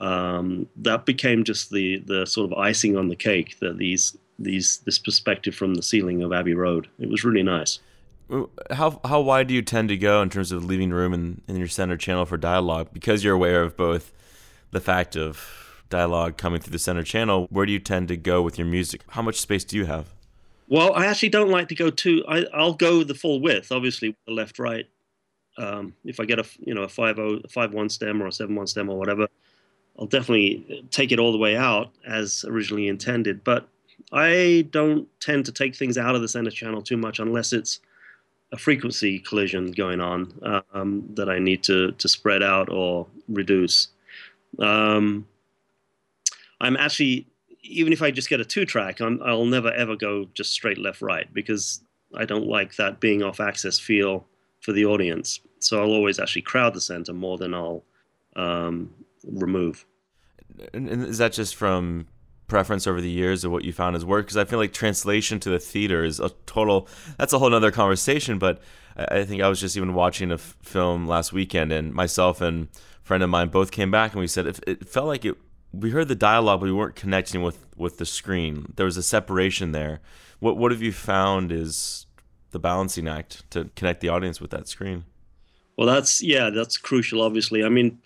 Um, 0.00 0.66
that 0.76 1.06
became 1.06 1.44
just 1.44 1.70
the 1.70 1.98
the 2.06 2.26
sort 2.26 2.50
of 2.50 2.58
icing 2.58 2.96
on 2.96 3.08
the 3.08 3.16
cake. 3.16 3.58
That 3.60 3.78
these 3.78 4.16
these 4.38 4.78
this 4.78 4.98
perspective 4.98 5.54
from 5.54 5.74
the 5.74 5.82
ceiling 5.82 6.22
of 6.22 6.32
Abbey 6.32 6.54
Road. 6.54 6.88
It 6.98 7.08
was 7.08 7.24
really 7.24 7.42
nice. 7.42 7.78
How 8.70 9.00
how 9.04 9.20
wide 9.20 9.48
do 9.48 9.54
you 9.54 9.62
tend 9.62 9.88
to 9.90 9.96
go 9.96 10.22
in 10.22 10.30
terms 10.30 10.50
of 10.50 10.64
leaving 10.64 10.90
room 10.90 11.12
in, 11.12 11.42
in 11.46 11.56
your 11.56 11.68
center 11.68 11.96
channel 11.96 12.24
for 12.24 12.36
dialogue? 12.36 12.88
Because 12.92 13.22
you're 13.22 13.34
aware 13.34 13.62
of 13.62 13.76
both 13.76 14.12
the 14.70 14.80
fact 14.80 15.16
of 15.16 15.82
dialogue 15.88 16.36
coming 16.36 16.60
through 16.60 16.72
the 16.72 16.78
center 16.78 17.04
channel, 17.04 17.46
where 17.50 17.66
do 17.66 17.72
you 17.72 17.78
tend 17.78 18.08
to 18.08 18.16
go 18.16 18.42
with 18.42 18.58
your 18.58 18.66
music? 18.66 19.02
How 19.10 19.22
much 19.22 19.40
space 19.40 19.64
do 19.64 19.76
you 19.76 19.86
have? 19.86 20.13
Well, 20.68 20.94
I 20.94 21.06
actually 21.06 21.28
don't 21.28 21.50
like 21.50 21.68
to 21.68 21.74
go 21.74 21.90
too. 21.90 22.24
I, 22.26 22.44
will 22.54 22.74
go 22.74 23.04
the 23.04 23.14
full 23.14 23.40
width, 23.40 23.70
obviously, 23.70 24.16
the 24.26 24.32
left 24.32 24.58
right. 24.58 24.86
Um, 25.56 25.94
if 26.04 26.18
I 26.18 26.24
get 26.24 26.38
a 26.38 26.44
you 26.60 26.74
know 26.74 26.82
a 26.82 26.88
five 26.88 27.18
oh 27.18 27.40
five 27.48 27.72
one 27.72 27.88
stem 27.88 28.20
or 28.22 28.26
a 28.26 28.32
seven 28.32 28.56
one 28.56 28.66
stem 28.66 28.88
or 28.88 28.98
whatever, 28.98 29.28
I'll 29.98 30.06
definitely 30.06 30.86
take 30.90 31.12
it 31.12 31.20
all 31.20 31.32
the 31.32 31.38
way 31.38 31.56
out 31.56 31.92
as 32.06 32.44
originally 32.48 32.88
intended. 32.88 33.44
But 33.44 33.68
I 34.12 34.66
don't 34.70 35.08
tend 35.20 35.44
to 35.46 35.52
take 35.52 35.76
things 35.76 35.96
out 35.96 36.14
of 36.14 36.22
the 36.22 36.28
center 36.28 36.50
channel 36.50 36.82
too 36.82 36.96
much 36.96 37.20
unless 37.20 37.52
it's 37.52 37.80
a 38.52 38.58
frequency 38.58 39.18
collision 39.20 39.70
going 39.72 40.00
on 40.00 40.62
um, 40.72 41.04
that 41.14 41.28
I 41.28 41.38
need 41.38 41.62
to 41.64 41.92
to 41.92 42.08
spread 42.08 42.42
out 42.42 42.68
or 42.68 43.06
reduce. 43.28 43.88
Um, 44.58 45.26
I'm 46.60 46.76
actually 46.76 47.26
even 47.64 47.92
if 47.92 48.02
I 48.02 48.10
just 48.10 48.28
get 48.28 48.40
a 48.40 48.44
two 48.44 48.64
track, 48.64 49.00
i 49.00 49.08
will 49.08 49.46
never 49.46 49.72
ever 49.72 49.96
go 49.96 50.26
just 50.34 50.52
straight 50.52 50.78
left 50.78 51.02
right 51.02 51.32
because 51.32 51.82
I 52.14 52.24
don't 52.24 52.46
like 52.46 52.76
that 52.76 53.00
being 53.00 53.22
off 53.22 53.40
axis 53.40 53.78
feel 53.78 54.26
for 54.60 54.72
the 54.72 54.84
audience. 54.84 55.40
So 55.58 55.82
I'll 55.82 55.92
always 55.92 56.18
actually 56.20 56.42
crowd 56.42 56.74
the 56.74 56.80
center 56.80 57.12
more 57.12 57.38
than 57.38 57.54
I'll 57.54 57.82
um, 58.36 58.90
remove. 59.24 59.84
And 60.72 60.88
is 60.88 61.18
that 61.18 61.32
just 61.32 61.56
from 61.56 62.06
preference 62.46 62.86
over 62.86 63.00
the 63.00 63.10
years 63.10 63.44
of 63.44 63.50
what 63.50 63.64
you 63.64 63.72
found 63.72 63.96
has 63.96 64.04
worked? 64.04 64.28
Because 64.28 64.36
I 64.36 64.44
feel 64.44 64.58
like 64.58 64.72
translation 64.72 65.40
to 65.40 65.50
the 65.50 65.58
theater 65.58 66.04
is 66.04 66.20
a 66.20 66.30
total. 66.46 66.86
That's 67.18 67.32
a 67.32 67.38
whole 67.38 67.52
other 67.54 67.70
conversation. 67.70 68.38
But 68.38 68.60
I 68.96 69.24
think 69.24 69.42
I 69.42 69.48
was 69.48 69.58
just 69.58 69.76
even 69.76 69.94
watching 69.94 70.30
a 70.30 70.34
f- 70.34 70.56
film 70.62 71.08
last 71.08 71.32
weekend, 71.32 71.72
and 71.72 71.92
myself 71.92 72.40
and 72.40 72.68
friend 73.02 73.22
of 73.22 73.30
mine 73.30 73.48
both 73.48 73.70
came 73.70 73.90
back 73.90 74.12
and 74.12 74.20
we 74.20 74.26
said 74.26 74.46
it, 74.46 74.60
it 74.66 74.88
felt 74.88 75.06
like 75.06 75.24
it 75.24 75.36
we 75.80 75.90
heard 75.90 76.08
the 76.08 76.14
dialogue, 76.14 76.60
but 76.60 76.66
we 76.66 76.72
weren't 76.72 76.96
connecting 76.96 77.42
with 77.42 77.64
with 77.76 77.98
the 77.98 78.06
screen. 78.06 78.72
There 78.76 78.86
was 78.86 78.96
a 78.96 79.02
separation 79.02 79.72
there. 79.72 80.00
What 80.40 80.56
what 80.56 80.72
have 80.72 80.82
you 80.82 80.92
found 80.92 81.52
is 81.52 82.06
the 82.50 82.58
balancing 82.58 83.08
act 83.08 83.48
to 83.50 83.70
connect 83.76 84.00
the 84.00 84.08
audience 84.08 84.40
with 84.40 84.50
that 84.50 84.68
screen? 84.68 85.04
Well, 85.76 85.86
that's 85.86 86.22
yeah, 86.22 86.50
that's 86.50 86.76
crucial. 86.76 87.20
Obviously, 87.20 87.64
I 87.64 87.68
mean, 87.68 87.98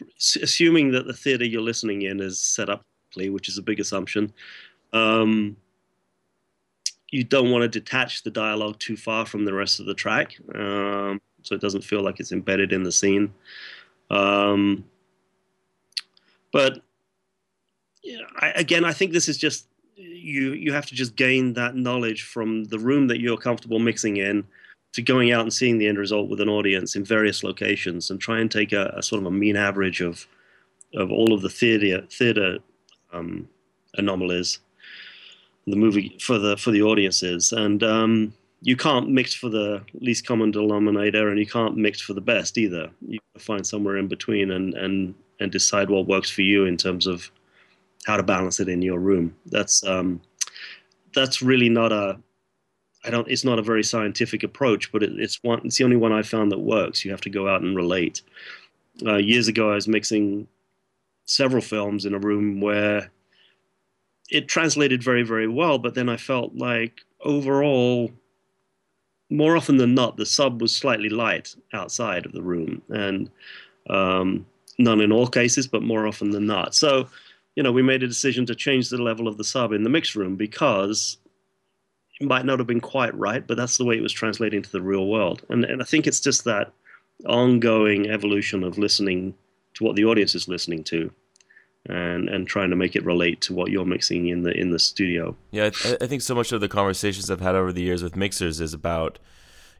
assuming 0.42 0.92
that 0.92 1.06
the 1.06 1.12
theater 1.12 1.44
you're 1.44 1.60
listening 1.60 2.02
in 2.02 2.20
is 2.20 2.40
set 2.40 2.70
up 2.70 2.82
correctly, 3.12 3.30
which 3.30 3.48
is 3.48 3.58
a 3.58 3.62
big 3.62 3.80
assumption. 3.80 4.32
Um, 4.92 5.56
you 7.10 7.24
don't 7.24 7.50
want 7.50 7.62
to 7.62 7.68
detach 7.68 8.22
the 8.22 8.30
dialogue 8.30 8.78
too 8.78 8.96
far 8.96 9.26
from 9.26 9.44
the 9.44 9.52
rest 9.52 9.80
of 9.80 9.86
the 9.86 9.94
track, 9.94 10.36
um, 10.54 11.20
so 11.42 11.54
it 11.54 11.60
doesn't 11.60 11.84
feel 11.84 12.02
like 12.02 12.20
it's 12.20 12.32
embedded 12.32 12.72
in 12.72 12.82
the 12.82 12.92
scene. 12.92 13.32
Um, 14.10 14.84
but 16.52 16.82
I, 18.40 18.50
again, 18.50 18.84
I 18.84 18.92
think 18.92 19.12
this 19.12 19.28
is 19.28 19.38
just 19.38 19.66
you. 19.96 20.52
You 20.52 20.72
have 20.72 20.86
to 20.86 20.94
just 20.94 21.16
gain 21.16 21.52
that 21.54 21.74
knowledge 21.74 22.22
from 22.22 22.64
the 22.64 22.78
room 22.78 23.08
that 23.08 23.20
you're 23.20 23.36
comfortable 23.36 23.78
mixing 23.78 24.18
in, 24.18 24.44
to 24.92 25.02
going 25.02 25.32
out 25.32 25.42
and 25.42 25.52
seeing 25.52 25.78
the 25.78 25.88
end 25.88 25.98
result 25.98 26.28
with 26.28 26.40
an 26.40 26.48
audience 26.48 26.96
in 26.96 27.04
various 27.04 27.42
locations, 27.42 28.10
and 28.10 28.20
try 28.20 28.38
and 28.40 28.50
take 28.50 28.72
a, 28.72 28.92
a 28.96 29.02
sort 29.02 29.20
of 29.20 29.26
a 29.26 29.30
mean 29.30 29.56
average 29.56 30.00
of 30.00 30.26
of 30.94 31.10
all 31.10 31.32
of 31.32 31.42
the 31.42 31.50
theater 31.50 32.02
theater 32.10 32.58
um, 33.12 33.48
anomalies 33.94 34.58
the 35.66 35.76
movie 35.76 36.16
for 36.20 36.38
the 36.38 36.56
for 36.56 36.70
the 36.70 36.82
audiences 36.82 37.52
and 37.52 37.82
um, 37.82 38.32
you 38.62 38.76
can't 38.76 39.08
mix 39.08 39.34
for 39.34 39.48
the 39.48 39.82
least 40.00 40.26
common 40.26 40.50
denominator 40.50 41.28
and 41.28 41.38
you 41.38 41.46
can't 41.46 41.76
mix 41.76 42.00
for 42.00 42.14
the 42.14 42.20
best 42.20 42.58
either 42.58 42.90
you 43.06 43.18
find 43.38 43.66
somewhere 43.66 43.96
in 43.96 44.08
between 44.08 44.50
and 44.50 44.74
and 44.74 45.14
and 45.40 45.52
decide 45.52 45.90
what 45.90 46.06
works 46.08 46.30
for 46.30 46.42
you 46.42 46.64
in 46.64 46.76
terms 46.76 47.06
of 47.06 47.30
how 48.06 48.16
to 48.16 48.22
balance 48.22 48.60
it 48.60 48.68
in 48.68 48.82
your 48.82 48.98
room. 48.98 49.34
That's 49.46 49.84
um, 49.84 50.20
that's 51.14 51.42
really 51.42 51.68
not 51.68 51.92
a 51.92 52.18
I 53.04 53.10
don't. 53.10 53.28
It's 53.28 53.44
not 53.44 53.58
a 53.58 53.62
very 53.62 53.84
scientific 53.84 54.42
approach, 54.42 54.90
but 54.90 55.02
it, 55.02 55.12
it's 55.18 55.42
one. 55.42 55.60
It's 55.64 55.78
the 55.78 55.84
only 55.84 55.96
one 55.96 56.12
I 56.12 56.22
found 56.22 56.50
that 56.52 56.58
works. 56.58 57.04
You 57.04 57.10
have 57.10 57.20
to 57.22 57.30
go 57.30 57.48
out 57.48 57.62
and 57.62 57.76
relate. 57.76 58.22
Uh, 59.06 59.16
years 59.16 59.46
ago, 59.48 59.70
I 59.70 59.76
was 59.76 59.86
mixing 59.86 60.48
several 61.24 61.62
films 61.62 62.04
in 62.04 62.14
a 62.14 62.18
room 62.18 62.60
where 62.60 63.10
it 64.30 64.48
translated 64.48 65.02
very, 65.02 65.22
very 65.22 65.46
well, 65.46 65.78
but 65.78 65.94
then 65.94 66.08
I 66.08 66.16
felt 66.16 66.54
like 66.54 67.00
overall, 67.24 68.10
more 69.30 69.56
often 69.56 69.76
than 69.76 69.94
not, 69.94 70.16
the 70.16 70.26
sub 70.26 70.60
was 70.60 70.74
slightly 70.74 71.08
light 71.08 71.54
outside 71.72 72.26
of 72.26 72.32
the 72.32 72.42
room, 72.42 72.82
and 72.88 73.30
um, 73.88 74.44
none 74.78 75.00
in 75.00 75.12
all 75.12 75.28
cases, 75.28 75.68
but 75.68 75.82
more 75.82 76.06
often 76.06 76.30
than 76.30 76.46
not. 76.46 76.74
So 76.74 77.08
you 77.58 77.64
know, 77.64 77.72
we 77.72 77.82
made 77.82 78.04
a 78.04 78.06
decision 78.06 78.46
to 78.46 78.54
change 78.54 78.88
the 78.88 79.02
level 79.02 79.26
of 79.26 79.36
the 79.36 79.42
sub 79.42 79.72
in 79.72 79.82
the 79.82 79.90
mix 79.90 80.14
room 80.14 80.36
because 80.36 81.16
it 82.20 82.28
might 82.28 82.44
not 82.44 82.60
have 82.60 82.68
been 82.68 82.80
quite 82.80 83.12
right, 83.18 83.44
but 83.44 83.56
that's 83.56 83.78
the 83.78 83.84
way 83.84 83.96
it 83.96 84.00
was 84.00 84.12
translating 84.12 84.62
to 84.62 84.70
the 84.70 84.80
real 84.80 85.08
world. 85.08 85.42
And, 85.48 85.64
and 85.64 85.82
I 85.82 85.84
think 85.84 86.06
it's 86.06 86.20
just 86.20 86.44
that 86.44 86.70
ongoing 87.26 88.08
evolution 88.08 88.62
of 88.62 88.78
listening 88.78 89.34
to 89.74 89.82
what 89.82 89.96
the 89.96 90.04
audience 90.04 90.36
is 90.36 90.46
listening 90.46 90.84
to. 90.84 91.10
And, 91.86 92.28
and 92.28 92.46
trying 92.46 92.70
to 92.70 92.76
make 92.76 92.94
it 92.94 93.04
relate 93.04 93.40
to 93.42 93.54
what 93.54 93.70
you're 93.70 93.86
mixing 93.86 94.28
in 94.28 94.42
the 94.42 94.50
in 94.50 94.72
the 94.72 94.78
studio. 94.78 95.34
Yeah, 95.52 95.70
I, 95.84 95.96
I 96.02 96.06
think 96.06 96.20
so 96.20 96.34
much 96.34 96.52
of 96.52 96.60
the 96.60 96.68
conversations 96.68 97.30
I've 97.30 97.40
had 97.40 97.54
over 97.54 97.72
the 97.72 97.80
years 97.80 98.02
with 98.02 98.14
mixers 98.14 98.60
is 98.60 98.74
about 98.74 99.18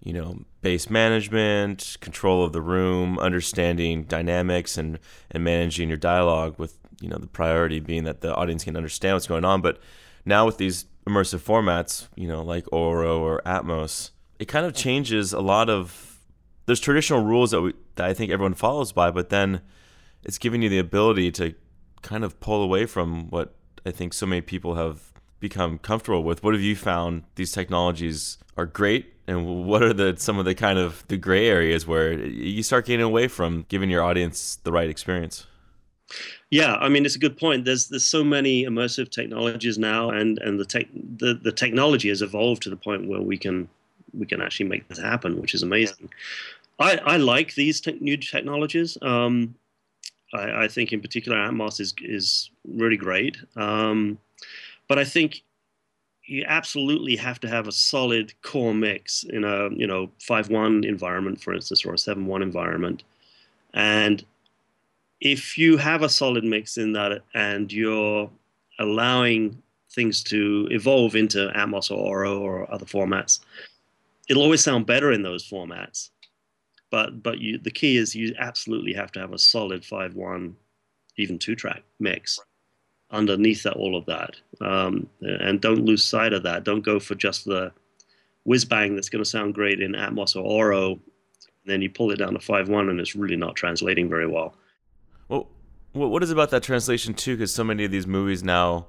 you 0.00 0.14
know 0.14 0.38
bass 0.62 0.88
management 0.88 1.98
control 2.00 2.44
of 2.44 2.54
the 2.54 2.62
room 2.62 3.18
understanding 3.18 4.04
dynamics 4.04 4.78
and 4.78 4.98
and 5.30 5.44
managing 5.44 5.88
your 5.88 5.98
dialogue 5.98 6.54
with 6.56 6.78
you 7.00 7.08
know 7.08 7.18
the 7.18 7.26
priority 7.26 7.80
being 7.80 8.04
that 8.04 8.20
the 8.20 8.34
audience 8.34 8.64
can 8.64 8.76
understand 8.76 9.14
what's 9.14 9.26
going 9.26 9.44
on. 9.44 9.60
But 9.60 9.80
now 10.24 10.46
with 10.46 10.58
these 10.58 10.86
immersive 11.06 11.40
formats 11.40 12.08
you 12.16 12.28
know 12.28 12.42
like 12.42 12.70
Auro 12.72 13.18
or 13.18 13.40
Atmos 13.46 14.10
it 14.38 14.44
kind 14.44 14.66
of 14.66 14.74
changes 14.74 15.32
a 15.32 15.40
lot 15.40 15.70
of 15.70 16.20
there's 16.66 16.80
traditional 16.80 17.24
rules 17.24 17.50
that 17.52 17.62
we 17.62 17.72
that 17.94 18.06
I 18.06 18.12
think 18.12 18.30
everyone 18.30 18.54
follows 18.54 18.92
by 18.92 19.10
but 19.10 19.30
then 19.30 19.62
it's 20.22 20.36
giving 20.36 20.60
you 20.60 20.68
the 20.68 20.78
ability 20.78 21.30
to 21.32 21.54
kind 22.02 22.24
of 22.24 22.38
pull 22.40 22.62
away 22.62 22.86
from 22.86 23.30
what 23.30 23.54
I 23.86 23.90
think 23.90 24.12
so 24.12 24.26
many 24.26 24.42
people 24.42 24.74
have 24.74 25.12
become 25.40 25.78
comfortable 25.78 26.24
with. 26.24 26.42
What 26.42 26.54
have 26.54 26.62
you 26.62 26.76
found 26.76 27.22
these 27.36 27.52
technologies 27.52 28.38
are 28.56 28.66
great? 28.66 29.14
And 29.26 29.66
what 29.66 29.82
are 29.82 29.92
the 29.92 30.14
some 30.16 30.38
of 30.38 30.44
the 30.44 30.54
kind 30.54 30.78
of 30.78 31.04
the 31.08 31.16
gray 31.16 31.48
areas 31.48 31.86
where 31.86 32.12
you 32.12 32.62
start 32.62 32.86
getting 32.86 33.04
away 33.04 33.28
from 33.28 33.66
giving 33.68 33.90
your 33.90 34.02
audience 34.02 34.56
the 34.56 34.72
right 34.72 34.88
experience 34.88 35.46
yeah, 36.50 36.76
I 36.76 36.88
mean 36.88 37.04
it's 37.04 37.16
a 37.16 37.20
good 37.20 37.36
point. 37.36 37.64
There's 37.64 37.88
there's 37.88 38.06
so 38.06 38.24
many 38.24 38.64
immersive 38.64 39.10
technologies 39.10 39.78
now, 39.78 40.10
and 40.10 40.38
and 40.38 40.58
the 40.58 40.64
tech 40.64 40.86
the, 40.92 41.34
the 41.34 41.52
technology 41.52 42.08
has 42.08 42.22
evolved 42.22 42.62
to 42.62 42.70
the 42.70 42.76
point 42.76 43.08
where 43.08 43.20
we 43.20 43.36
can 43.36 43.68
we 44.14 44.26
can 44.26 44.40
actually 44.40 44.68
make 44.68 44.88
this 44.88 44.98
happen, 44.98 45.40
which 45.40 45.54
is 45.54 45.62
amazing. 45.62 46.10
I, 46.78 46.96
I 47.04 47.16
like 47.16 47.54
these 47.54 47.80
te- 47.80 47.98
new 48.00 48.16
technologies. 48.16 48.96
Um, 49.02 49.54
I, 50.32 50.64
I, 50.64 50.68
think 50.68 50.92
in 50.92 51.00
particular 51.00 51.36
Atmos 51.38 51.80
is 51.80 51.94
is 52.02 52.50
really 52.66 52.96
great. 52.96 53.36
Um, 53.56 54.18
but 54.88 54.98
I 54.98 55.04
think 55.04 55.42
you 56.24 56.44
absolutely 56.46 57.16
have 57.16 57.40
to 57.40 57.48
have 57.48 57.66
a 57.66 57.72
solid 57.72 58.32
core 58.42 58.74
mix 58.74 59.24
in 59.24 59.44
a 59.44 59.70
you 59.70 59.86
know 59.86 60.10
five 60.20 60.50
one 60.50 60.84
environment, 60.84 61.40
for 61.40 61.54
instance, 61.54 61.84
or 61.84 61.94
a 61.94 61.98
seven 61.98 62.26
one 62.26 62.42
environment, 62.42 63.02
and 63.74 64.24
if 65.20 65.58
you 65.58 65.76
have 65.76 66.02
a 66.02 66.08
solid 66.08 66.44
mix 66.44 66.78
in 66.78 66.92
that 66.92 67.22
and 67.34 67.72
you're 67.72 68.30
allowing 68.78 69.60
things 69.90 70.22
to 70.22 70.68
evolve 70.70 71.16
into 71.16 71.50
Atmos 71.56 71.90
or 71.90 71.98
Auro 71.98 72.38
or 72.38 72.72
other 72.72 72.86
formats, 72.86 73.40
it'll 74.28 74.42
always 74.42 74.62
sound 74.62 74.86
better 74.86 75.12
in 75.12 75.22
those 75.22 75.48
formats. 75.48 76.10
But 76.90 77.22
but 77.22 77.38
you, 77.38 77.58
the 77.58 77.70
key 77.70 77.96
is 77.96 78.14
you 78.14 78.34
absolutely 78.38 78.94
have 78.94 79.12
to 79.12 79.20
have 79.20 79.32
a 79.32 79.38
solid 79.38 79.84
five 79.84 80.14
one, 80.14 80.56
even 81.16 81.38
two 81.38 81.54
track 81.54 81.82
mix 81.98 82.40
underneath 83.10 83.62
that, 83.62 83.74
all 83.74 83.96
of 83.96 84.04
that, 84.06 84.36
um, 84.60 85.08
and 85.22 85.60
don't 85.60 85.84
lose 85.84 86.04
sight 86.04 86.32
of 86.32 86.42
that. 86.42 86.64
Don't 86.64 86.84
go 86.84 87.00
for 87.00 87.14
just 87.14 87.44
the 87.44 87.72
whiz 88.44 88.64
bang 88.64 88.94
that's 88.94 89.08
going 89.08 89.24
to 89.24 89.28
sound 89.28 89.54
great 89.54 89.80
in 89.80 89.92
Atmos 89.92 90.36
or 90.36 90.44
Auro. 90.44 90.98
then 91.66 91.82
you 91.82 91.90
pull 91.90 92.10
it 92.10 92.16
down 92.16 92.32
to 92.32 92.40
five 92.40 92.68
one 92.68 92.88
and 92.88 93.00
it's 93.00 93.14
really 93.14 93.36
not 93.36 93.56
translating 93.56 94.08
very 94.08 94.26
well. 94.26 94.54
Well, 95.94 96.08
what 96.08 96.22
is 96.22 96.30
about 96.30 96.50
that 96.50 96.62
translation 96.62 97.14
too? 97.14 97.36
Because 97.36 97.52
so 97.52 97.64
many 97.64 97.84
of 97.84 97.90
these 97.90 98.06
movies 98.06 98.42
now 98.42 98.86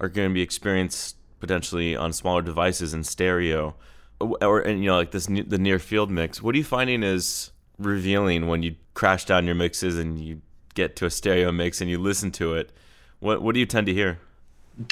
are 0.00 0.08
going 0.08 0.28
to 0.30 0.34
be 0.34 0.42
experienced 0.42 1.16
potentially 1.40 1.96
on 1.96 2.12
smaller 2.12 2.42
devices 2.42 2.94
in 2.94 3.04
stereo, 3.04 3.74
or 4.20 4.60
and 4.60 4.80
you 4.82 4.90
know 4.90 4.96
like 4.96 5.10
this 5.10 5.26
the 5.26 5.58
near 5.58 5.78
field 5.78 6.10
mix. 6.10 6.42
What 6.42 6.54
are 6.54 6.58
you 6.58 6.64
finding 6.64 7.02
is 7.02 7.50
revealing 7.78 8.46
when 8.46 8.62
you 8.62 8.76
crash 8.94 9.24
down 9.24 9.46
your 9.46 9.54
mixes 9.54 9.98
and 9.98 10.18
you 10.18 10.42
get 10.74 10.96
to 10.96 11.06
a 11.06 11.10
stereo 11.10 11.52
mix 11.52 11.80
and 11.80 11.90
you 11.90 11.98
listen 11.98 12.30
to 12.32 12.54
it? 12.54 12.72
What 13.20 13.42
what 13.42 13.54
do 13.54 13.60
you 13.60 13.66
tend 13.66 13.86
to 13.86 13.94
hear? 13.94 14.18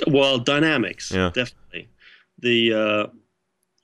Well, 0.07 0.39
dynamics, 0.39 1.13
yeah. 1.13 1.31
definitely. 1.33 1.89
The 2.41 2.75
uh, 2.75 3.07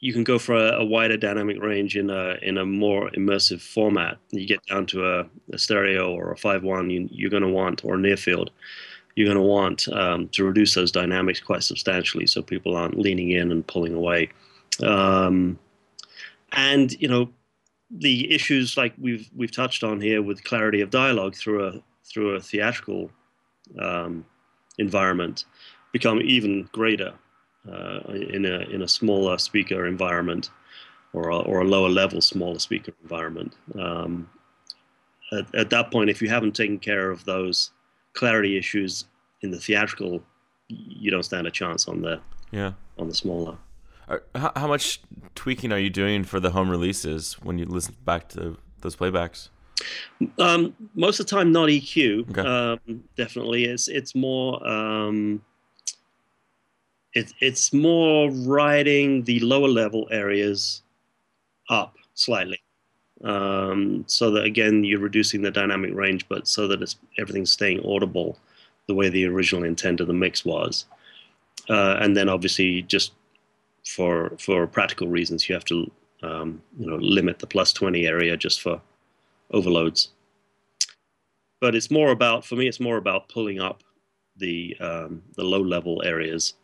you 0.03 0.13
can 0.13 0.25
go 0.25 0.37
for 0.37 0.55
a, 0.55 0.81
a, 0.81 0.85
wider 0.85 1.17
dynamic 1.17 1.63
range 1.63 1.97
in 1.97 2.11
a 2.11 2.37
in 2.43 2.59
a 2.59 2.67
more 2.67 3.09
immersive 3.11 3.63
format. 3.63 4.19
You 4.33 4.47
get 4.47 4.61
down 4.67 4.85
to 4.87 5.07
a, 5.07 5.27
a 5.53 5.59
stereo 5.59 6.13
or 6.13 6.33
a 6.33 6.37
five 6.37 6.65
one, 6.65 6.91
you, 6.91 7.09
you're 7.13 7.31
going 7.31 7.45
to 7.45 7.49
want 7.49 7.85
or 7.85 7.97
near 7.97 8.17
field. 8.17 8.51
You're 9.15 9.33
going 9.33 9.37
to 9.37 9.49
want 9.49 9.87
um, 9.93 10.29
to 10.31 10.45
reduce 10.45 10.75
those 10.75 10.91
dynamics 10.91 11.39
quite 11.39 11.63
substantially, 11.63 12.27
so 12.27 12.43
people 12.43 12.77
aren't 12.77 12.99
leaning 12.99 13.31
in 13.31 13.53
and 13.53 13.65
pulling 13.65 13.95
away. 13.95 14.31
Um, 14.83 15.57
and 16.51 17.01
you 17.01 17.07
know, 17.07 17.31
the 17.89 18.33
issues 18.35 18.77
like 18.77 18.95
we've 18.99 19.31
we've 19.37 19.53
touched 19.53 19.85
on 19.85 20.01
here 20.01 20.21
with 20.21 20.43
clarity 20.43 20.81
of 20.81 20.91
dialogue 20.91 21.37
through 21.37 21.65
a 21.65 21.81
through 22.05 22.35
a 22.35 22.41
theatrical 22.41 23.09
um, 23.79 24.27
environment 24.79 25.45
become 25.93 26.21
even 26.23 26.69
greater 26.73 27.15
in 27.67 28.45
a 28.45 28.61
in 28.71 28.83
a 28.83 28.89
smaller 28.89 29.39
speaker 29.39 29.87
environment 29.87 30.51
or 31.13 31.29
a, 31.31 31.39
or 31.39 31.61
a 31.61 31.65
lower 31.65 31.89
level 31.89 32.21
smaller 32.21 32.59
speaker 32.59 32.93
environment. 33.03 33.55
Um, 33.79 34.29
at, 35.33 35.55
at, 35.55 35.71
that 35.71 35.91
point, 35.91 36.11
if 36.11 36.21
you 36.21 36.29
haven't 36.29 36.53
taken 36.53 36.79
care 36.79 37.11
of 37.11 37.25
those 37.25 37.71
clarity 38.15 38.59
issues 38.59 39.07
in 39.43 39.51
the 39.51 39.59
theatrical, 39.59 40.23
you 40.69 41.11
don't 41.11 41.23
stand 41.23 41.47
a 41.47 41.51
chance 41.51 41.89
on 41.89 42.03
the 42.03 42.21
yeah 42.51 42.73
on 42.99 43.09
the 43.09 43.15
smaller. 43.15 43.57
How, 44.35 44.53
how 44.57 44.67
much 44.67 45.01
tweaking 45.35 45.73
are 45.73 45.79
you 45.79 45.89
doing 45.89 46.25
for 46.25 46.41
the 46.41 46.51
home 46.51 46.69
releases 46.69 47.35
when 47.35 47.59
you 47.59 47.65
listen 47.65 47.97
back 48.05 48.29
to 48.31 48.59
those 48.81 48.97
playbacks? 48.97 49.49
Um, 50.39 50.75
most 50.95 51.19
of 51.19 51.27
the 51.27 51.31
time, 51.31 51.51
not 51.51 51.69
EQ. 51.69 52.31
Okay. 52.31 52.41
Um, 52.41 53.05
definitely, 53.17 53.65
it's 53.65 53.89
it's 53.89 54.15
more 54.15 54.67
um, 54.67 55.43
it, 57.15 57.33
it's 57.41 57.73
more 57.73 58.31
riding 58.31 59.23
the 59.25 59.41
lower 59.41 59.69
level 59.69 60.09
areas 60.11 60.83
up 61.69 61.97
slightly, 62.15 62.61
um, 63.25 64.05
so 64.07 64.31
that 64.31 64.45
again 64.45 64.85
you're 64.85 64.99
reducing 65.01 65.43
the 65.43 65.51
dynamic 65.51 65.95
range, 65.95 66.27
but 66.29 66.49
so 66.49 66.67
that 66.69 66.83
it's 66.83 66.97
everything's 67.19 67.53
staying 67.53 67.85
audible 67.87 68.39
the 68.89 68.95
way 68.95 69.09
the 69.09 69.27
original 69.27 69.65
intent 69.65 70.01
of 70.01 70.07
the 70.07 70.13
mix 70.13 70.45
was. 70.45 70.87
Uh, 71.69 71.97
and 72.01 72.17
then 72.17 72.29
obviously 72.29 72.83
just 72.83 73.13
for 73.85 74.33
for 74.39 74.67
practical 74.67 75.09
reasons, 75.09 75.49
you 75.49 75.55
have 75.55 75.65
to 75.67 75.91
um, 76.23 76.63
you 76.79 76.87
know 76.87 76.97
limit 76.97 77.39
the 77.39 77.47
plus 77.47 77.73
20 77.73 78.07
area 78.07 78.37
just 78.37 78.61
for 78.61 78.81
overloads. 79.51 80.09
But 81.61 81.75
it's 81.75 81.91
more 81.91 82.11
about, 82.11 82.45
for 82.45 82.57
me, 82.57 82.67
it's 82.67 82.81
more 82.81 82.97
about 82.97 83.29
pulling 83.29 83.61
up 83.61 83.83
the 84.37 84.77
um, 84.81 85.23
the 85.37 85.45
low 85.45 85.61
level 85.61 86.03
areas, 86.05 86.55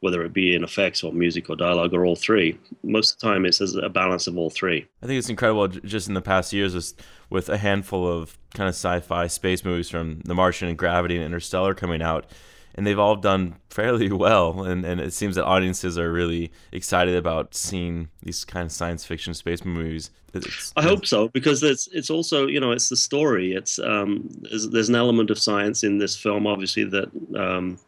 whether 0.00 0.22
it 0.24 0.32
be 0.32 0.54
in 0.54 0.64
effects 0.64 1.04
or 1.04 1.12
music 1.12 1.48
or 1.50 1.56
dialogue 1.56 1.94
or 1.94 2.04
all 2.04 2.16
three. 2.16 2.58
Most 2.82 3.14
of 3.14 3.20
the 3.20 3.26
time, 3.26 3.44
it's 3.44 3.60
a 3.60 3.88
balance 3.88 4.26
of 4.26 4.36
all 4.36 4.50
three. 4.50 4.86
I 5.02 5.06
think 5.06 5.18
it's 5.18 5.28
incredible. 5.28 5.68
Just 5.68 6.08
in 6.08 6.14
the 6.14 6.22
past 6.22 6.52
years, 6.52 6.74
with, 6.74 6.94
with 7.28 7.48
a 7.48 7.58
handful 7.58 8.10
of 8.10 8.38
kind 8.54 8.68
of 8.68 8.74
sci-fi 8.74 9.26
space 9.26 9.64
movies 9.64 9.90
from 9.90 10.20
The 10.20 10.34
Martian 10.34 10.68
and 10.68 10.78
Gravity 10.78 11.16
and 11.16 11.24
Interstellar 11.24 11.74
coming 11.74 12.02
out, 12.02 12.26
and 12.74 12.86
they've 12.86 12.98
all 12.98 13.16
done 13.16 13.56
fairly 13.68 14.10
well. 14.12 14.62
And, 14.62 14.84
and 14.84 15.00
it 15.00 15.12
seems 15.12 15.36
that 15.36 15.44
audiences 15.44 15.98
are 15.98 16.10
really 16.10 16.50
excited 16.72 17.14
about 17.14 17.54
seeing 17.54 18.08
these 18.22 18.44
kind 18.44 18.66
of 18.66 18.72
science 18.72 19.04
fiction 19.04 19.34
space 19.34 19.64
movies. 19.64 20.10
It's, 20.32 20.72
I 20.76 20.82
hope 20.82 21.04
so 21.06 21.26
because 21.28 21.60
it's 21.64 21.88
it's 21.88 22.08
also 22.08 22.46
you 22.46 22.60
know 22.60 22.70
it's 22.70 22.88
the 22.88 22.96
story. 22.96 23.52
It's 23.52 23.80
um, 23.80 24.28
there's, 24.42 24.68
there's 24.68 24.88
an 24.88 24.94
element 24.94 25.28
of 25.28 25.40
science 25.40 25.82
in 25.82 25.98
this 25.98 26.16
film, 26.16 26.46
obviously 26.46 26.84
that. 26.84 27.10
Um, 27.36 27.78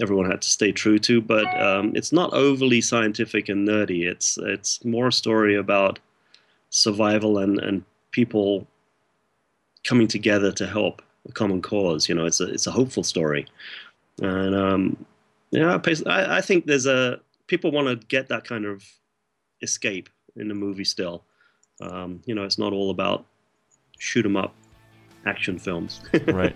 everyone 0.00 0.30
had 0.30 0.42
to 0.42 0.48
stay 0.48 0.72
true 0.72 0.98
to, 1.00 1.20
but 1.20 1.46
um, 1.60 1.92
it's 1.94 2.12
not 2.12 2.32
overly 2.32 2.80
scientific 2.80 3.48
and 3.48 3.66
nerdy. 3.66 4.08
It's 4.08 4.38
it's 4.38 4.84
more 4.84 5.08
a 5.08 5.12
story 5.12 5.56
about 5.56 5.98
survival 6.70 7.38
and, 7.38 7.58
and 7.60 7.84
people 8.10 8.66
coming 9.84 10.08
together 10.08 10.52
to 10.52 10.66
help 10.66 11.02
a 11.28 11.32
common 11.32 11.60
cause. 11.60 12.08
You 12.08 12.14
know, 12.14 12.26
it's 12.26 12.40
a 12.40 12.52
it's 12.52 12.66
a 12.66 12.70
hopeful 12.70 13.02
story. 13.02 13.46
And 14.20 14.54
um, 14.54 15.04
yeah, 15.50 15.78
I, 16.06 16.38
I 16.38 16.40
think 16.40 16.66
there's 16.66 16.86
a 16.86 17.20
people 17.46 17.70
want 17.70 17.88
to 17.88 18.06
get 18.06 18.28
that 18.28 18.44
kind 18.44 18.64
of 18.64 18.84
escape 19.60 20.08
in 20.36 20.48
the 20.48 20.54
movie 20.54 20.84
still. 20.84 21.24
Um, 21.80 22.22
you 22.26 22.34
know, 22.34 22.44
it's 22.44 22.58
not 22.58 22.72
all 22.72 22.90
about 22.90 23.26
shoot 23.98 24.24
'em 24.24 24.36
up 24.36 24.54
action 25.26 25.58
films. 25.58 26.02
right. 26.26 26.54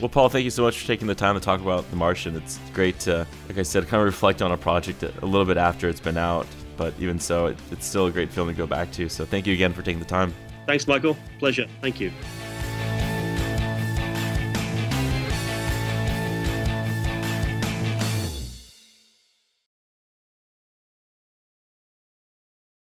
Well, 0.00 0.08
Paul, 0.08 0.28
thank 0.28 0.44
you 0.44 0.50
so 0.50 0.62
much 0.62 0.78
for 0.80 0.86
taking 0.86 1.06
the 1.06 1.14
time 1.14 1.34
to 1.34 1.40
talk 1.40 1.60
about 1.60 1.88
The 1.90 1.96
Martian. 1.96 2.36
It's 2.36 2.58
great 2.72 2.98
to, 3.00 3.26
like 3.48 3.58
I 3.58 3.62
said, 3.62 3.86
kind 3.88 4.00
of 4.00 4.06
reflect 4.06 4.42
on 4.42 4.52
a 4.52 4.56
project 4.56 5.02
a 5.02 5.26
little 5.26 5.44
bit 5.44 5.56
after 5.56 5.88
it's 5.88 6.00
been 6.00 6.16
out. 6.16 6.46
But 6.76 6.94
even 6.98 7.18
so, 7.18 7.46
it, 7.46 7.58
it's 7.70 7.86
still 7.86 8.06
a 8.06 8.10
great 8.10 8.30
film 8.30 8.48
to 8.48 8.54
go 8.54 8.66
back 8.66 8.90
to. 8.92 9.08
So 9.08 9.24
thank 9.24 9.46
you 9.46 9.52
again 9.52 9.72
for 9.72 9.82
taking 9.82 10.00
the 10.00 10.06
time. 10.06 10.34
Thanks, 10.66 10.86
Michael. 10.86 11.16
Pleasure. 11.38 11.66
Thank 11.80 12.00
you. 12.00 12.10